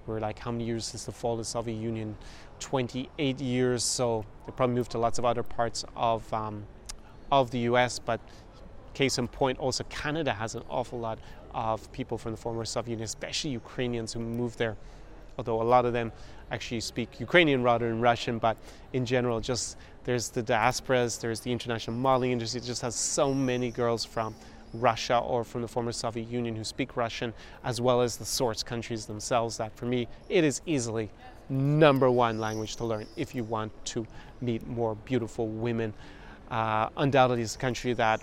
we're 0.06 0.20
like 0.20 0.38
how 0.38 0.52
many 0.52 0.66
years 0.66 0.86
since 0.86 1.06
the 1.06 1.12
fall 1.12 1.34
of 1.34 1.40
the 1.40 1.46
Soviet 1.46 1.76
Union? 1.76 2.16
28 2.60 3.40
years, 3.40 3.84
so 3.84 4.24
they 4.46 4.52
probably 4.52 4.76
moved 4.76 4.92
to 4.92 4.98
lots 4.98 5.20
of 5.20 5.26
other 5.26 5.44
parts 5.44 5.84
of 5.96 6.32
um, 6.34 6.64
of 7.32 7.52
the 7.52 7.60
US, 7.60 8.00
but 8.00 8.20
case 8.94 9.18
in 9.18 9.28
point, 9.28 9.60
also 9.60 9.84
Canada 9.86 10.34
has 10.34 10.56
an 10.56 10.64
awful 10.70 11.00
lot 11.00 11.20
of 11.54 11.92
people 11.92 12.18
from 12.18 12.32
the 12.32 12.38
former 12.38 12.66
Soviet 12.66 12.92
Union, 12.92 13.06
especially 13.06 13.52
Ukrainians 13.52 14.14
who 14.14 14.20
moved 14.20 14.58
there. 14.58 14.76
Although 15.38 15.62
a 15.62 15.64
lot 15.64 15.86
of 15.86 15.94
them 15.94 16.12
actually 16.52 16.80
speak 16.80 17.20
Ukrainian 17.20 17.64
rather 17.64 17.90
than 17.90 18.00
Russian, 18.02 18.38
but 18.38 18.58
in 18.94 19.06
general, 19.06 19.40
just 19.40 19.78
there's 20.04 20.30
the 20.30 20.44
diasporas, 20.44 21.20
there's 21.20 21.40
the 21.40 21.52
international 21.52 21.98
modeling 21.98 22.32
industry, 22.32 22.62
it 22.62 22.66
just 22.66 22.82
has 22.82 22.94
so 22.96 23.34
many 23.34 23.72
girls 23.72 24.06
from 24.06 24.36
Russia 24.74 25.18
or 25.18 25.44
from 25.44 25.62
the 25.62 25.68
former 25.68 25.92
Soviet 25.92 26.28
Union 26.30 26.56
who 26.56 26.64
speak 26.64 26.96
Russian, 26.96 27.34
as 27.64 27.80
well 27.82 28.02
as 28.02 28.18
the 28.18 28.26
source 28.26 28.64
countries 28.64 29.06
themselves, 29.06 29.58
that 29.58 29.76
for 29.76 29.86
me, 29.86 30.08
it 30.30 30.44
is 30.44 30.62
easily 30.66 31.10
number 31.50 32.10
one 32.10 32.40
language 32.40 32.76
to 32.78 32.86
learn 32.86 33.06
if 33.16 33.36
you 33.36 33.44
want 33.44 33.72
to 33.86 34.06
meet 34.42 34.66
more 34.68 34.96
beautiful 34.96 35.48
women 35.48 35.94
uh, 36.54 36.90
undoubtedly 36.98 37.42
is 37.42 37.56
a 37.56 37.58
country 37.58 37.94
that, 37.94 38.22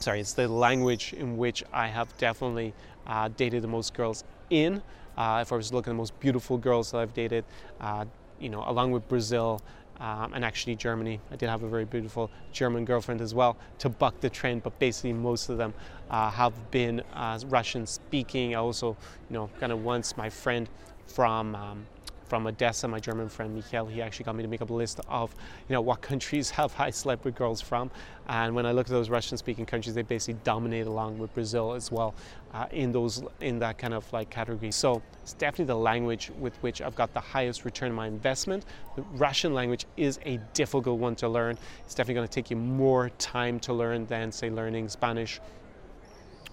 sorry, 0.00 0.20
it's 0.20 0.32
the 0.32 0.48
language 0.48 1.12
in 1.12 1.36
which 1.36 1.62
I 1.72 1.86
have 1.86 2.08
definitely 2.18 2.74
uh, 3.06 3.28
dated 3.36 3.62
the 3.62 3.68
most 3.68 3.94
girls 3.94 4.24
in. 4.50 4.82
Uh, 5.16 5.38
if 5.42 5.52
I 5.52 5.56
was 5.56 5.72
looking 5.72 5.90
at 5.90 5.94
the 5.94 5.98
most 5.98 6.18
beautiful 6.18 6.58
girls 6.58 6.90
that 6.90 6.98
I've 6.98 7.14
dated, 7.14 7.44
uh, 7.80 8.04
you 8.40 8.48
know, 8.48 8.64
along 8.66 8.90
with 8.90 9.08
Brazil 9.08 9.62
um, 10.00 10.34
and 10.34 10.44
actually 10.44 10.74
Germany. 10.74 11.20
I 11.30 11.36
did 11.36 11.48
have 11.48 11.62
a 11.62 11.68
very 11.68 11.84
beautiful 11.84 12.32
German 12.52 12.84
girlfriend 12.84 13.20
as 13.20 13.32
well 13.32 13.56
to 13.78 13.88
buck 13.88 14.20
the 14.20 14.28
trend, 14.28 14.64
but 14.64 14.76
basically 14.80 15.12
most 15.12 15.48
of 15.48 15.56
them 15.56 15.72
uh, 16.10 16.30
have 16.32 16.72
been 16.72 17.00
uh, 17.14 17.38
Russian 17.46 17.86
speaking. 17.86 18.56
I 18.56 18.58
also, 18.58 18.96
you 19.30 19.34
know, 19.34 19.50
kind 19.60 19.70
of 19.70 19.84
once 19.84 20.16
my 20.16 20.28
friend 20.28 20.68
from 21.06 21.54
um, 21.54 21.86
from 22.28 22.46
Odessa, 22.46 22.88
my 22.88 22.98
German 22.98 23.28
friend 23.28 23.54
Michael, 23.54 23.86
he 23.86 24.02
actually 24.02 24.24
got 24.24 24.34
me 24.34 24.42
to 24.42 24.48
make 24.48 24.62
up 24.62 24.70
a 24.70 24.74
list 24.74 25.00
of, 25.08 25.34
you 25.68 25.72
know, 25.72 25.80
what 25.80 26.00
countries 26.00 26.50
have 26.58 26.74
I 26.78 26.90
slept 26.90 27.24
with 27.24 27.34
girls 27.34 27.60
from. 27.60 27.90
And 28.28 28.54
when 28.54 28.66
I 28.66 28.72
look 28.72 28.86
at 28.86 28.90
those 28.90 29.08
Russian-speaking 29.08 29.66
countries, 29.66 29.94
they 29.94 30.02
basically 30.02 30.40
dominate 30.42 30.86
along 30.86 31.18
with 31.18 31.32
Brazil 31.34 31.72
as 31.72 31.92
well 31.92 32.14
uh, 32.52 32.66
in 32.72 32.90
those 32.90 33.22
in 33.40 33.58
that 33.60 33.78
kind 33.78 33.94
of 33.94 34.10
like 34.12 34.30
category. 34.30 34.72
So 34.72 35.02
it's 35.22 35.34
definitely 35.34 35.66
the 35.66 35.76
language 35.76 36.30
with 36.38 36.56
which 36.62 36.80
I've 36.80 36.96
got 36.96 37.12
the 37.12 37.20
highest 37.20 37.64
return 37.64 37.90
on 37.90 37.96
my 37.96 38.06
investment. 38.06 38.64
The 38.96 39.02
Russian 39.14 39.54
language 39.54 39.86
is 39.96 40.18
a 40.24 40.38
difficult 40.54 40.98
one 40.98 41.14
to 41.16 41.28
learn. 41.28 41.58
It's 41.84 41.94
definitely 41.94 42.14
going 42.14 42.28
to 42.28 42.34
take 42.34 42.50
you 42.50 42.56
more 42.56 43.10
time 43.18 43.60
to 43.60 43.72
learn 43.72 44.06
than 44.06 44.32
say 44.32 44.50
learning 44.50 44.88
Spanish 44.88 45.40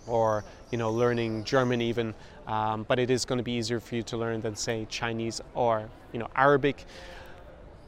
or 0.08 0.44
you 0.72 0.78
know 0.78 0.92
learning 0.92 1.44
German 1.44 1.82
even, 1.82 2.14
um, 2.48 2.86
but 2.88 3.00
it 3.00 3.10
is 3.10 3.26
going 3.26 3.38
to 3.38 3.44
be 3.44 3.54
easier 3.54 3.80
for 3.80 3.96
you 3.96 4.04
to 4.04 4.18
learn 4.18 4.42
than 4.42 4.56
say 4.56 4.86
Chinese 4.90 5.42
or 5.54 5.90
you 6.12 6.20
know 6.20 6.28
Arabic. 6.36 6.86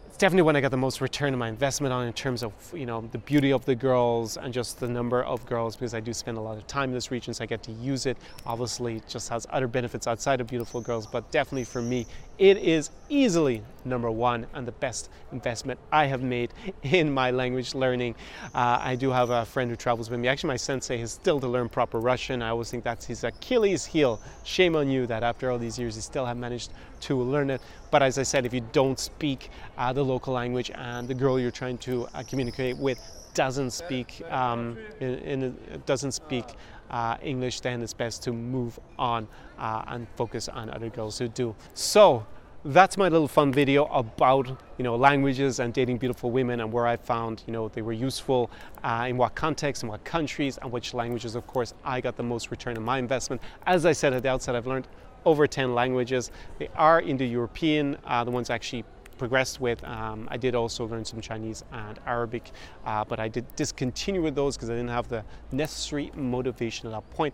It's 0.07 0.17
definitely 0.17 0.43
when 0.43 0.55
I 0.55 0.61
got 0.61 0.71
the 0.71 0.77
most 0.77 1.01
return 1.01 1.33
on 1.33 1.39
my 1.39 1.49
investment 1.49 1.91
on 1.91 2.07
in 2.07 2.13
terms 2.13 2.41
of 2.41 2.53
you 2.73 2.85
know 2.85 3.01
the 3.11 3.17
beauty 3.17 3.51
of 3.51 3.65
the 3.65 3.75
girls 3.75 4.37
and 4.37 4.53
just 4.53 4.79
the 4.79 4.87
number 4.87 5.21
of 5.23 5.45
girls 5.45 5.75
because 5.75 5.93
I 5.93 5.99
do 5.99 6.13
spend 6.13 6.37
a 6.37 6.41
lot 6.41 6.57
of 6.57 6.65
time 6.67 6.89
in 6.89 6.95
this 6.95 7.11
region 7.11 7.33
so 7.33 7.43
I 7.43 7.47
get 7.47 7.61
to 7.63 7.73
use 7.73 8.05
it. 8.05 8.17
Obviously 8.45 8.95
it 8.97 9.07
just 9.09 9.27
has 9.27 9.45
other 9.49 9.67
benefits 9.67 10.07
outside 10.07 10.39
of 10.39 10.47
beautiful 10.47 10.79
girls 10.79 11.05
but 11.05 11.29
definitely 11.31 11.65
for 11.65 11.81
me 11.81 12.07
it 12.37 12.57
is 12.57 12.91
easily 13.09 13.61
number 13.85 14.09
one 14.09 14.47
and 14.53 14.67
the 14.67 14.71
best 14.71 15.09
investment 15.31 15.79
I 15.91 16.05
have 16.07 16.21
made 16.21 16.51
in 16.83 17.11
my 17.11 17.31
language 17.31 17.75
learning. 17.75 18.15
Uh, 18.53 18.79
I 18.81 18.95
do 18.95 19.11
have 19.11 19.29
a 19.29 19.45
friend 19.45 19.69
who 19.69 19.75
travels 19.75 20.09
with 20.09 20.19
me. 20.19 20.27
Actually 20.27 20.49
my 20.49 20.57
sensei 20.57 20.99
is 20.99 21.11
still 21.11 21.39
to 21.39 21.47
learn 21.47 21.69
proper 21.69 21.99
Russian. 21.99 22.41
I 22.41 22.49
always 22.49 22.71
think 22.71 22.83
that's 22.83 23.05
his 23.05 23.23
Achilles 23.23 23.85
heel. 23.85 24.19
Shame 24.43 24.75
on 24.75 24.89
you 24.89 25.05
that 25.07 25.23
after 25.23 25.51
all 25.51 25.59
these 25.59 25.77
years 25.79 25.95
you 25.95 26.01
still 26.01 26.25
have 26.25 26.37
managed 26.37 26.71
to 27.01 27.21
learn 27.21 27.49
it. 27.49 27.61
But 27.91 28.03
as 28.03 28.17
I 28.17 28.23
said 28.23 28.45
if 28.45 28.53
you 28.53 28.61
don't 28.71 28.99
speak 28.99 29.49
uh, 29.77 29.93
the 29.93 30.03
local 30.03 30.33
language 30.33 30.71
and 30.73 31.07
the 31.07 31.13
girl 31.13 31.39
you're 31.39 31.51
trying 31.51 31.77
to 31.79 32.07
uh, 32.13 32.23
communicate 32.27 32.77
with 32.77 32.99
doesn't 33.35 33.71
speak 33.71 34.21
um, 34.31 34.77
in, 35.01 35.13
in, 35.19 35.57
doesn't 35.85 36.13
speak 36.13 36.45
uh, 36.89 37.17
English, 37.21 37.61
then 37.61 37.81
it's 37.81 37.93
best 37.93 38.23
to 38.23 38.31
move 38.31 38.79
on 38.97 39.27
uh, 39.57 39.83
and 39.87 40.07
focus 40.15 40.49
on 40.49 40.69
other 40.69 40.89
girls 40.89 41.17
who 41.17 41.27
do. 41.27 41.55
So 41.73 42.25
that's 42.67 42.97
my 42.97 43.07
little 43.07 43.27
fun 43.27 43.53
video 43.53 43.85
about 43.85 44.47
you 44.79 44.83
know 44.83 44.95
languages 44.95 45.59
and 45.59 45.71
dating 45.71 45.99
beautiful 45.99 46.31
women 46.31 46.61
and 46.61 46.73
where 46.73 46.87
I 46.87 46.95
found 46.95 47.43
you 47.45 47.53
know 47.53 47.67
they 47.69 47.83
were 47.83 47.93
useful 47.93 48.49
uh, 48.83 49.05
in 49.07 49.17
what 49.17 49.35
context 49.35 49.83
in 49.83 49.89
what 49.89 50.03
countries 50.03 50.57
and 50.59 50.71
which 50.71 50.95
languages 50.95 51.35
of 51.35 51.45
course 51.45 51.75
I 51.83 52.01
got 52.01 52.17
the 52.17 52.23
most 52.23 52.49
return 52.49 52.75
on 52.75 52.81
my 52.81 52.97
investment 52.97 53.39
as 53.67 53.85
I 53.85 53.91
said 53.91 54.13
at 54.13 54.23
the 54.23 54.29
outset 54.29 54.55
I've 54.55 54.65
learned 54.65 54.87
over 55.25 55.45
10 55.45 55.75
languages 55.75 56.31
they 56.57 56.67
are 56.75 57.01
Indo-European 57.01 57.97
uh, 58.03 58.23
the 58.23 58.31
ones 58.31 58.49
actually 58.49 58.83
progressed 59.17 59.59
with. 59.59 59.83
Um, 59.83 60.27
I 60.31 60.37
did 60.37 60.55
also 60.55 60.85
learn 60.85 61.05
some 61.05 61.21
Chinese 61.21 61.63
and 61.71 61.99
Arabic, 62.05 62.51
uh, 62.85 63.03
but 63.03 63.19
I 63.19 63.27
did 63.27 63.45
discontinue 63.55 64.21
with 64.21 64.35
those 64.35 64.55
because 64.55 64.69
I 64.69 64.73
didn't 64.73 64.89
have 64.89 65.07
the 65.07 65.23
necessary 65.51 66.11
motivation 66.15 66.87
at 66.87 66.91
that 66.93 67.09
point. 67.15 67.33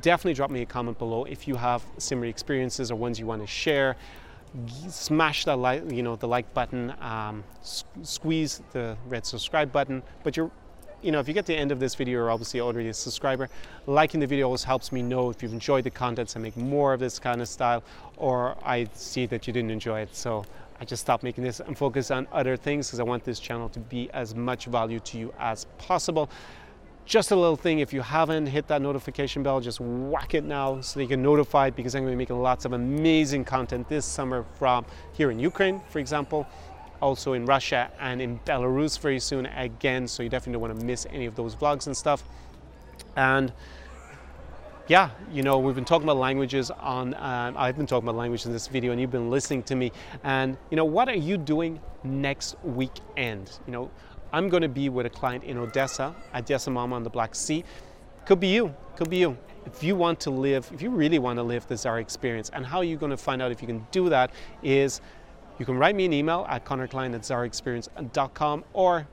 Definitely 0.00 0.34
drop 0.34 0.50
me 0.50 0.62
a 0.62 0.66
comment 0.66 0.98
below 0.98 1.24
if 1.24 1.48
you 1.48 1.56
have 1.56 1.84
similar 1.98 2.28
experiences 2.28 2.90
or 2.90 2.96
ones 2.96 3.18
you 3.18 3.26
want 3.26 3.42
to 3.42 3.46
share. 3.46 3.96
Smash 4.88 5.44
that 5.44 5.56
like, 5.56 5.90
you 5.90 6.02
know, 6.02 6.16
the 6.16 6.28
like 6.28 6.52
button, 6.54 6.92
um, 7.00 7.44
squeeze 7.62 8.62
the 8.72 8.96
red 9.08 9.24
subscribe 9.26 9.72
button. 9.72 10.02
But 10.22 10.36
you're, 10.36 10.50
you 11.02 11.12
know, 11.12 11.18
if 11.18 11.28
you 11.28 11.34
get 11.34 11.46
to 11.46 11.52
the 11.52 11.58
end 11.58 11.72
of 11.72 11.80
this 11.80 11.94
video, 11.94 12.18
you're 12.18 12.30
obviously 12.30 12.60
already 12.60 12.88
a 12.88 12.94
subscriber. 12.94 13.48
Liking 13.86 14.20
the 14.20 14.26
video 14.26 14.46
always 14.46 14.64
helps 14.64 14.92
me 14.92 15.02
know 15.02 15.30
if 15.30 15.42
you've 15.42 15.52
enjoyed 15.52 15.84
the 15.84 15.90
content 15.90 16.34
and 16.34 16.42
make 16.42 16.56
more 16.56 16.92
of 16.92 17.00
this 17.00 17.18
kind 17.18 17.40
of 17.40 17.48
style, 17.48 17.82
or 18.16 18.56
I 18.64 18.88
see 18.94 19.26
that 19.26 19.46
you 19.46 19.52
didn't 19.52 19.70
enjoy 19.70 20.00
it. 20.00 20.14
So 20.14 20.44
I 20.80 20.84
just 20.86 21.02
stopped 21.02 21.22
making 21.22 21.44
this 21.44 21.60
and 21.60 21.76
focus 21.76 22.10
on 22.10 22.26
other 22.32 22.56
things 22.56 22.88
because 22.88 23.00
I 23.00 23.02
want 23.02 23.22
this 23.22 23.38
channel 23.38 23.68
to 23.68 23.78
be 23.78 24.10
as 24.12 24.34
much 24.34 24.64
value 24.64 24.98
to 25.00 25.18
you 25.18 25.34
as 25.38 25.66
possible. 25.76 26.30
Just 27.04 27.32
a 27.32 27.36
little 27.36 27.56
thing, 27.56 27.80
if 27.80 27.92
you 27.92 28.00
haven't 28.00 28.46
hit 28.46 28.66
that 28.68 28.80
notification 28.80 29.42
bell, 29.42 29.60
just 29.60 29.80
whack 29.80 30.32
it 30.32 30.44
now 30.44 30.80
so 30.80 30.98
that 30.98 31.02
you 31.02 31.08
can 31.08 31.22
notified 31.22 31.76
because 31.76 31.94
I'm 31.94 32.02
going 32.02 32.12
to 32.12 32.16
be 32.16 32.18
making 32.18 32.40
lots 32.40 32.64
of 32.64 32.72
amazing 32.72 33.44
content 33.44 33.88
this 33.88 34.06
summer 34.06 34.46
from 34.54 34.86
here 35.12 35.30
in 35.30 35.38
Ukraine, 35.38 35.82
for 35.90 35.98
example, 35.98 36.46
also 37.02 37.34
in 37.34 37.44
Russia 37.44 37.90
and 38.00 38.22
in 38.22 38.38
Belarus 38.40 38.98
very 38.98 39.20
soon 39.20 39.46
again. 39.46 40.08
So 40.08 40.22
you 40.22 40.30
definitely 40.30 40.54
don't 40.54 40.62
want 40.62 40.80
to 40.80 40.86
miss 40.86 41.06
any 41.10 41.26
of 41.26 41.34
those 41.34 41.54
vlogs 41.54 41.86
and 41.88 41.96
stuff. 41.96 42.22
And 43.16 43.52
yeah, 44.90 45.10
you 45.30 45.44
know, 45.44 45.56
we've 45.56 45.76
been 45.76 45.84
talking 45.84 46.02
about 46.02 46.16
languages 46.16 46.68
on, 46.72 47.14
uh, 47.14 47.52
I've 47.54 47.76
been 47.76 47.86
talking 47.86 48.08
about 48.08 48.18
language 48.18 48.44
in 48.44 48.52
this 48.52 48.66
video 48.66 48.90
and 48.90 49.00
you've 49.00 49.12
been 49.12 49.30
listening 49.30 49.62
to 49.62 49.76
me. 49.76 49.92
And, 50.24 50.58
you 50.68 50.76
know, 50.76 50.84
what 50.84 51.08
are 51.08 51.14
you 51.14 51.38
doing 51.38 51.78
next 52.02 52.56
weekend? 52.64 53.60
You 53.66 53.72
know, 53.72 53.90
I'm 54.32 54.48
going 54.48 54.62
to 54.62 54.68
be 54.68 54.88
with 54.88 55.06
a 55.06 55.10
client 55.10 55.44
in 55.44 55.58
Odessa, 55.58 56.12
Odessa 56.34 56.72
Mama 56.72 56.96
on 56.96 57.04
the 57.04 57.08
Black 57.08 57.36
Sea. 57.36 57.62
Could 58.26 58.40
be 58.40 58.48
you, 58.48 58.74
could 58.96 59.08
be 59.08 59.18
you. 59.18 59.38
If 59.64 59.84
you 59.84 59.94
want 59.94 60.18
to 60.22 60.30
live, 60.30 60.68
if 60.74 60.82
you 60.82 60.90
really 60.90 61.20
want 61.20 61.38
to 61.38 61.44
live 61.44 61.68
the 61.68 61.76
Tsar 61.76 62.00
experience, 62.00 62.50
and 62.52 62.66
how 62.66 62.80
you're 62.80 62.98
going 62.98 63.10
to 63.10 63.16
find 63.16 63.40
out 63.40 63.52
if 63.52 63.62
you 63.62 63.68
can 63.68 63.86
do 63.92 64.08
that 64.08 64.32
is 64.60 65.00
you 65.60 65.64
can 65.64 65.78
write 65.78 65.94
me 65.94 66.04
an 66.04 66.12
email 66.12 66.46
at 66.48 66.64
connorklein 66.64 67.14
at 67.14 68.64
or 68.72 69.06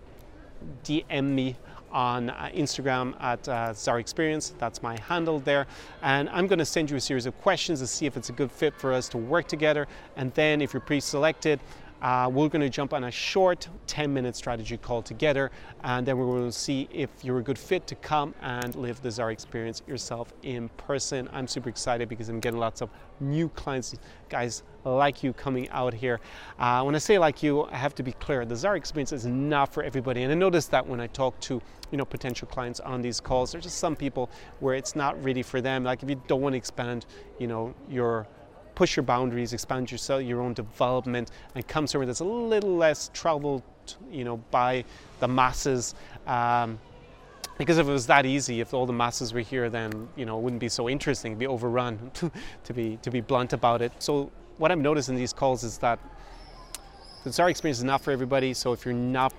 DM 0.83 1.23
me 1.23 1.55
on 1.91 2.29
uh, 2.29 2.49
Instagram 2.53 3.15
at 3.21 3.47
uh, 3.47 3.97
Experience. 3.97 4.53
That's 4.59 4.81
my 4.83 4.99
handle 4.99 5.39
there. 5.39 5.67
And 6.01 6.29
I'm 6.29 6.47
going 6.47 6.59
to 6.59 6.65
send 6.65 6.89
you 6.89 6.97
a 6.97 7.01
series 7.01 7.25
of 7.25 7.39
questions 7.41 7.79
to 7.79 7.87
see 7.87 8.05
if 8.05 8.17
it's 8.17 8.29
a 8.29 8.33
good 8.33 8.51
fit 8.51 8.73
for 8.75 8.93
us 8.93 9.09
to 9.09 9.17
work 9.17 9.47
together. 9.47 9.87
And 10.15 10.33
then 10.33 10.61
if 10.61 10.73
you're 10.73 10.81
pre-selected, 10.81 11.59
Uh, 12.01 12.29
we're 12.31 12.49
going 12.49 12.61
to 12.61 12.69
jump 12.69 12.93
on 12.93 13.05
a 13.05 13.11
short 13.11 13.67
10 13.87 14.13
minute 14.13 14.35
strategy 14.35 14.77
call 14.77 15.01
together, 15.01 15.51
and 15.83 16.05
then 16.05 16.15
going 16.17 16.45
to 16.45 16.51
see 16.51 16.87
if 16.91 17.09
you're 17.23 17.39
a 17.39 17.43
good 17.43 17.57
fit 17.57 17.87
to 17.87 17.95
come 17.95 18.33
and 18.41 18.75
live 18.75 19.01
the 19.01 19.09
Tsar 19.09 19.31
experience 19.31 19.81
yourself 19.87 20.33
in 20.43 20.69
person. 20.69 21.27
I'm 21.33 21.47
super 21.47 21.69
excited 21.69 22.09
because 22.09 22.29
I'm 22.29 22.39
getting 22.39 22.59
lots 22.59 22.81
of 22.81 22.89
new 23.19 23.49
clients, 23.49 23.95
guys 24.29 24.63
like 24.83 25.23
you 25.23 25.33
coming 25.33 25.69
out 25.69 25.93
here. 25.93 26.19
Uh, 26.59 26.83
when 26.83 26.95
I 26.95 26.99
say 26.99 27.17
like 27.17 27.43
you, 27.43 27.63
I 27.65 27.75
have 27.75 27.95
to 27.95 28.03
be 28.03 28.13
clear 28.13 28.45
the 28.45 28.55
Tsar 28.55 28.75
experience 28.75 29.11
is 29.11 29.25
not 29.25 29.73
for 29.73 29.83
everybody. 29.83 30.23
And 30.23 30.31
I 30.31 30.35
notice 30.35 30.67
that 30.67 30.85
when 30.85 30.99
I 30.99 31.07
talk 31.07 31.39
to 31.41 31.61
you 31.91 31.97
know 31.97 32.05
potential 32.05 32.47
clients 32.47 32.79
on 32.79 33.01
these 33.01 33.19
calls, 33.19 33.51
there's 33.51 33.63
just 33.63 33.79
some 33.79 33.95
people 33.95 34.29
where 34.59 34.75
it's 34.75 34.95
not 34.95 35.21
really 35.23 35.43
for 35.43 35.61
them. 35.61 35.83
Like 35.83 36.03
if 36.03 36.09
you 36.09 36.21
don't 36.27 36.41
want 36.41 36.53
to 36.53 36.57
expand, 36.57 37.05
you 37.39 37.47
know, 37.47 37.73
your 37.89 38.27
push 38.77 38.95
your 38.95 39.01
boundaries, 39.01 39.53
expand 39.53 39.89
your, 39.89 40.21
your 40.21 40.39
own 40.39 40.53
development, 40.53 41.31
and 41.55 41.67
come 41.67 41.87
somewhere 41.87 42.05
that's 42.05 42.19
a 42.19 42.23
little 42.23 42.75
less 42.75 43.09
traveled, 43.11 43.63
you 44.11 44.23
know, 44.23 44.37
by 44.51 44.85
the 45.19 45.27
masses. 45.27 45.95
Um, 46.27 46.77
because 47.57 47.79
if 47.79 47.87
it 47.87 47.91
was 47.91 48.05
that 48.05 48.27
easy, 48.27 48.61
if 48.61 48.75
all 48.75 48.85
the 48.85 48.93
masses 48.93 49.33
were 49.33 49.39
here, 49.39 49.67
then 49.67 50.07
you 50.15 50.27
know 50.27 50.37
it 50.37 50.43
wouldn't 50.43 50.59
be 50.59 50.69
so 50.69 50.87
interesting. 50.87 51.31
It'd 51.31 51.39
be 51.39 51.47
overrun, 51.47 52.11
to 52.65 52.73
be 52.73 52.99
to 53.01 53.09
be 53.09 53.19
blunt 53.19 53.51
about 53.51 53.81
it. 53.81 53.91
So 53.97 54.31
what 54.59 54.71
I'm 54.71 54.83
noticing 54.83 55.15
in 55.15 55.19
these 55.19 55.33
calls 55.33 55.63
is 55.63 55.79
that 55.79 55.97
the 57.23 57.31
Tsar 57.31 57.49
experience 57.49 57.79
is 57.79 57.83
not 57.83 58.01
for 58.01 58.11
everybody. 58.11 58.53
So 58.53 58.73
if 58.73 58.85
you're 58.85 58.93
not 58.93 59.33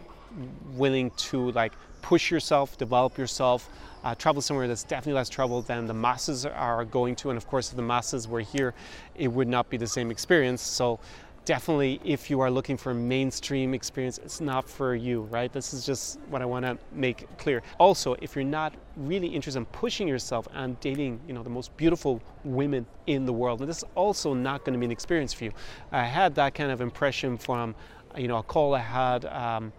willing 0.74 1.12
to 1.28 1.52
like 1.52 1.74
push 2.02 2.28
yourself, 2.28 2.76
develop 2.76 3.16
yourself, 3.16 3.70
uh, 4.04 4.14
travel 4.14 4.42
somewhere 4.42 4.68
that's 4.68 4.84
definitely 4.84 5.14
less 5.14 5.28
traveled 5.28 5.66
than 5.66 5.86
the 5.86 5.94
masses 5.94 6.46
are 6.46 6.84
going 6.84 7.16
to. 7.16 7.30
And 7.30 7.36
of 7.36 7.46
course, 7.46 7.70
if 7.70 7.76
the 7.76 7.82
masses 7.82 8.28
were 8.28 8.40
here, 8.40 8.74
it 9.14 9.28
would 9.28 9.48
not 9.48 9.70
be 9.70 9.76
the 9.76 9.86
same 9.86 10.10
experience. 10.10 10.62
So 10.62 11.00
definitely 11.48 11.98
if 12.04 12.28
you 12.28 12.40
are 12.40 12.50
looking 12.50 12.76
for 12.76 12.90
a 12.90 12.94
mainstream 12.94 13.72
experience 13.72 14.18
it's 14.18 14.38
not 14.38 14.68
for 14.68 14.94
you 14.94 15.22
right 15.30 15.50
this 15.50 15.72
is 15.72 15.86
just 15.86 16.20
what 16.28 16.42
i 16.42 16.44
want 16.44 16.62
to 16.62 16.76
make 16.92 17.26
clear 17.38 17.62
also 17.78 18.14
if 18.20 18.36
you're 18.36 18.44
not 18.44 18.74
really 18.96 19.28
interested 19.28 19.58
in 19.58 19.64
pushing 19.66 20.06
yourself 20.06 20.46
and 20.52 20.78
dating 20.80 21.18
you 21.26 21.32
know 21.32 21.42
the 21.42 21.48
most 21.48 21.74
beautiful 21.78 22.20
women 22.44 22.84
in 23.06 23.24
the 23.24 23.32
world 23.32 23.60
this 23.60 23.78
is 23.78 23.84
also 23.94 24.34
not 24.34 24.62
going 24.62 24.74
to 24.74 24.78
be 24.78 24.84
an 24.84 24.92
experience 24.92 25.32
for 25.32 25.44
you 25.44 25.52
i 25.90 26.04
had 26.04 26.34
that 26.34 26.52
kind 26.52 26.70
of 26.70 26.82
impression 26.82 27.38
from 27.38 27.74
you 28.14 28.28
know 28.28 28.36
a 28.36 28.42
call 28.42 28.74
i 28.74 28.78
had 28.78 29.24
um, 29.24 29.72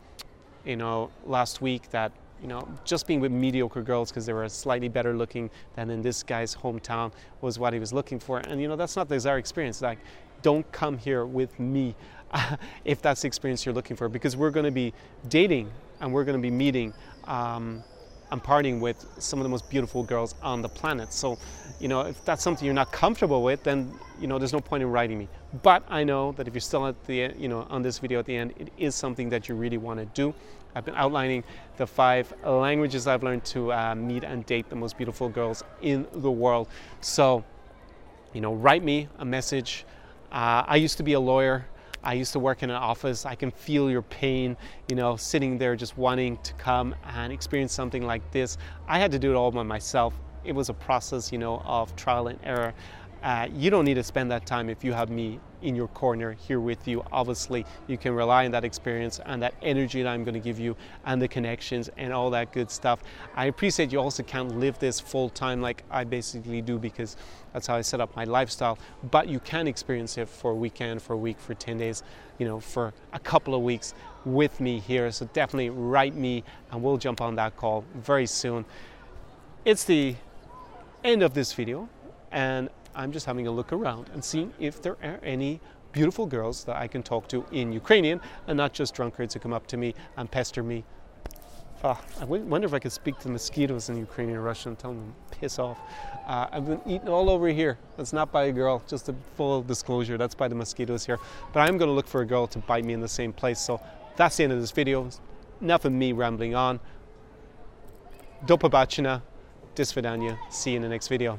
you 0.65 0.75
know 0.75 1.12
last 1.27 1.62
week 1.62 1.88
that 1.91 2.12
you 2.41 2.47
know, 2.47 2.67
just 2.86 3.08
being 3.08 3.19
with 3.19 3.32
mediocre 3.32 3.82
girls 3.82 4.10
because 4.10 4.25
they 4.25 4.34
were 4.34 4.47
slightly 4.49 4.88
better 4.88 5.15
looking 5.15 5.49
than 5.75 5.89
in 5.89 6.02
this 6.02 6.23
guy's 6.23 6.56
hometown 6.56 7.12
was 7.41 7.60
what 7.60 7.73
he 7.73 7.80
was 7.80 7.91
looking 7.91 8.19
for. 8.19 8.39
And 8.39 8.62
you 8.62 8.67
know, 8.67 8.75
that's 8.75 8.95
not 8.95 9.10
the 9.10 9.19
Tsar 9.19 9.38
experience. 9.38 9.82
Like, 9.82 9.99
don't 10.41 10.69
come 10.71 10.97
here 10.97 11.25
with 11.25 11.60
me 11.60 11.95
if 12.86 13.02
that's 13.02 13.21
the 13.21 13.28
experience 13.28 13.65
you're 13.65 13.75
looking 13.75 13.95
for 13.95 14.08
because 14.08 14.38
we're 14.38 14.52
going 14.52 14.65
to 14.65 14.71
be 14.71 14.93
dating 15.28 15.69
and 15.99 16.13
we're 16.13 16.23
going 16.23 16.38
to 16.38 16.41
be 16.41 16.52
meeting 16.52 16.93
um, 17.25 17.84
and 18.32 18.44
partying 18.44 18.80
with 18.80 19.06
some 19.18 19.39
of 19.39 19.44
the 19.44 19.50
most 19.50 19.70
beautiful 19.70 20.04
girls 20.04 20.36
on 20.42 20.62
the 20.62 20.70
planet. 20.70 21.12
So, 21.13 21.38
you 21.80 21.88
know, 21.88 22.02
if 22.02 22.24
that's 22.26 22.44
something 22.44 22.65
you're 22.65 22.74
not 22.74 22.92
comfortable 22.92 23.44
with, 23.44 23.63
then, 23.63 23.94
you 24.20 24.28
know, 24.28 24.38
there's 24.38 24.54
no 24.54 24.60
point 24.60 24.84
in 24.84 24.92
writing 24.92 25.18
me. 25.18 25.28
But 25.63 25.84
I 25.89 26.04
know 26.04 26.34
that 26.34 26.48
if 26.48 26.54
you're 26.54 26.62
still 26.62 26.86
at 26.86 27.06
the, 27.06 27.34
you 27.38 27.48
know, 27.48 27.65
on 27.70 27.82
this 27.82 28.00
video 28.00 28.20
at 28.20 28.26
the 28.26 28.36
end, 28.36 28.54
it 28.58 28.70
is 28.78 28.96
something 28.96 29.30
that 29.30 29.50
you 29.50 29.56
really 29.56 29.78
want 29.78 30.00
to 30.00 30.06
do. 30.06 30.34
I've 30.76 30.86
been 30.86 30.96
outlining 30.96 31.44
the 31.78 31.88
five 31.88 32.32
languages 32.46 33.08
I've 33.08 33.24
learned 33.24 33.44
to 33.46 33.74
uh, 33.74 33.96
meet 33.96 34.24
and 34.24 34.46
date 34.46 34.70
the 34.70 34.76
most 34.76 34.98
beautiful 34.98 35.28
girls 35.28 35.63
in 35.82 36.06
the 36.13 36.30
world. 36.30 36.68
So, 37.02 37.44
you 38.34 38.42
know, 38.42 38.54
write 38.54 38.84
me 38.84 39.08
a 39.18 39.26
message. 39.26 39.86
Uh, 40.32 40.63
I 40.68 40.76
used 40.76 40.98
to 40.98 41.04
be 41.04 41.13
a 41.13 41.20
lawyer. 41.20 41.65
I 42.03 42.13
used 42.13 42.31
to 42.33 42.39
work 42.39 42.63
in 42.63 42.69
an 42.69 42.75
office. 42.75 43.25
I 43.25 43.35
can 43.35 43.51
feel 43.51 43.89
your 43.89 44.01
pain, 44.03 44.55
you 44.88 44.95
know, 44.95 45.15
sitting 45.15 45.57
there 45.57 45.75
just 45.75 45.97
wanting 45.97 46.38
to 46.43 46.53
come 46.53 46.95
and 47.05 47.33
experience 47.33 47.73
something 47.73 48.05
like 48.05 48.31
this. 48.31 48.57
I 48.88 48.99
had 48.99 49.12
to 49.12 49.19
do 49.19 49.31
it 49.31 49.35
all 49.35 49.51
by 49.51 49.63
myself. 49.63 50.13
It 50.43 50.53
was 50.53 50.69
a 50.69 50.73
process, 50.73 51.31
you 51.31 51.38
know, 51.38 51.62
of 51.65 51.95
trial 51.95 52.27
and 52.27 52.39
error. 52.43 52.73
Uh, 53.21 53.47
you 53.53 53.69
don't 53.69 53.83
need 53.83 53.95
to 53.95 54.03
spend 54.03 54.31
that 54.31 54.45
time 54.45 54.69
if 54.69 54.83
you 54.83 54.93
have 54.93 55.09
me 55.09 55.39
in 55.62 55.76
your 55.76 55.88
corner 55.89 56.34
here 56.34 56.60
with 56.60 56.88
you. 56.88 57.04
Obviously, 57.12 57.65
you 57.88 57.98
can 57.98 58.13
rely 58.13 58.45
on 58.45 58.52
that 58.52 58.63
experience 58.63 59.19
and 59.26 59.41
that 59.41 59.54
energy 59.62 60.04
that 60.04 60.10
I'm 60.10 60.24
going 60.24 60.34
to 60.34 60.39
give 60.39 60.60
you 60.60 60.76
and 61.06 61.22
the 61.22 61.28
connections 61.28 61.89
and 61.98 62.13
all 62.13 62.30
that 62.32 62.52
good 62.52 62.72
stuff. 62.72 63.02
I 63.36 63.45
appreciate 63.45 63.91
you 63.91 64.00
also 64.00 64.24
can't 64.24 64.60
live 64.60 64.80
this 64.80 65.00
full 65.00 65.30
time 65.30 65.62
like 65.62 65.84
I 65.89 66.04
basically 66.04 66.62
do 66.62 66.78
because 66.80 67.17
that's 67.54 67.67
how 67.67 67.76
I 67.76 67.82
set 67.82 68.00
up 68.00 68.15
my 68.15 68.24
lifestyle. 68.24 68.78
But 69.12 69.28
you 69.28 69.39
can 69.39 69.67
experience 69.67 70.17
it 70.17 70.30
for 70.30 70.52
a 70.52 70.56
weekend, 70.56 71.02
for 71.02 71.13
a 71.13 71.17
week, 71.17 71.39
for 71.39 71.54
10 71.54 71.78
days, 71.78 72.04
you 72.38 72.45
know, 72.45 72.60
for 72.60 72.93
a 73.13 73.19
couple 73.19 73.56
of 73.56 73.62
weeks 73.62 73.93
with 74.26 74.60
me 74.60 74.80
here. 74.80 75.12
So 75.12 75.30
definitely 75.34 75.69
write 75.69 76.15
me 76.15 76.43
and 76.72 76.82
we'll 76.82 76.98
jump 76.98 77.22
on 77.22 77.36
that 77.36 77.58
call 77.58 77.84
very 77.95 78.26
soon. 78.26 78.65
It's 79.65 79.84
the 79.84 80.15
end 81.04 81.24
of 81.24 81.34
this 81.34 81.54
video 81.54 81.89
and 82.32 82.69
I'm 82.94 83.12
just 83.12 83.27
having 83.27 83.46
a 83.46 83.50
look 83.50 83.72
around 83.72 84.11
and 84.12 84.24
seeing 84.24 84.53
if 84.59 84.81
there 84.81 84.96
are 85.03 85.20
any 85.22 85.61
beautiful 85.92 86.27
girls 86.27 86.64
that 86.64 86.77
I 86.77 86.88
can 86.88 87.03
talk 87.03 87.29
to 87.29 87.44
in 87.53 87.72
Ukrainian 87.72 88.20
and 88.46 88.57
not 88.57 88.72
just 88.72 88.94
drunkards 88.94 89.35
who 89.35 89.40
come 89.40 89.53
up 89.53 89.66
to 89.68 89.77
me 89.77 89.94
and 90.16 90.31
pester 90.31 90.62
me. 90.62 90.85
Oh, 91.87 92.00
I 92.18 92.24
wonder 92.24 92.66
if 92.66 92.72
I 92.72 92.79
could 92.79 92.92
speak 92.92 93.18
to 93.18 93.29
mosquitoes 93.29 93.90
in 93.90 93.98
Ukrainian 93.98 94.38
Russian 94.38 94.70
and 94.70 94.79
tell 94.79 94.92
them 94.92 95.14
to 95.31 95.38
piss 95.38 95.59
off. 95.59 95.79
Uh, 96.27 96.46
I've 96.50 96.66
been 96.66 96.81
eaten 96.87 97.09
all 97.09 97.29
over 97.29 97.48
here. 97.48 97.79
That's 97.98 98.14
not 98.14 98.33
by 98.33 98.44
a 98.44 98.53
girl, 98.53 98.83
just 98.88 99.11
a 99.11 99.14
full 99.37 99.62
disclosure. 99.62 100.16
That's 100.16 100.35
by 100.35 100.48
the 100.48 100.55
mosquitoes 100.55 101.05
here. 101.05 101.18
But 101.53 101.61
I'm 101.61 101.77
going 101.77 101.90
to 101.90 101.94
look 101.94 102.07
for 102.07 102.22
a 102.22 102.27
girl 102.27 102.46
to 102.46 102.59
bite 102.61 102.87
me 102.87 102.94
in 102.94 103.00
the 103.00 103.09
same 103.09 103.35
place. 103.35 103.61
So 103.61 103.83
that's 104.16 104.37
the 104.38 104.44
end 104.44 104.55
of 104.55 104.61
this 104.62 104.70
video. 104.70 105.11
Enough 105.61 105.85
of 105.85 105.92
me 105.92 106.12
rambling 106.12 106.55
on. 106.55 106.81
Do 108.46 108.57
побачення. 108.57 109.20
До 109.77 109.85
See 110.50 110.70
you 110.70 110.77
in 110.77 110.83
the 110.83 110.88
next 110.88 111.09
video. 111.09 111.38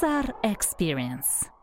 Tsar 0.00 0.34
Experience. 0.42 1.59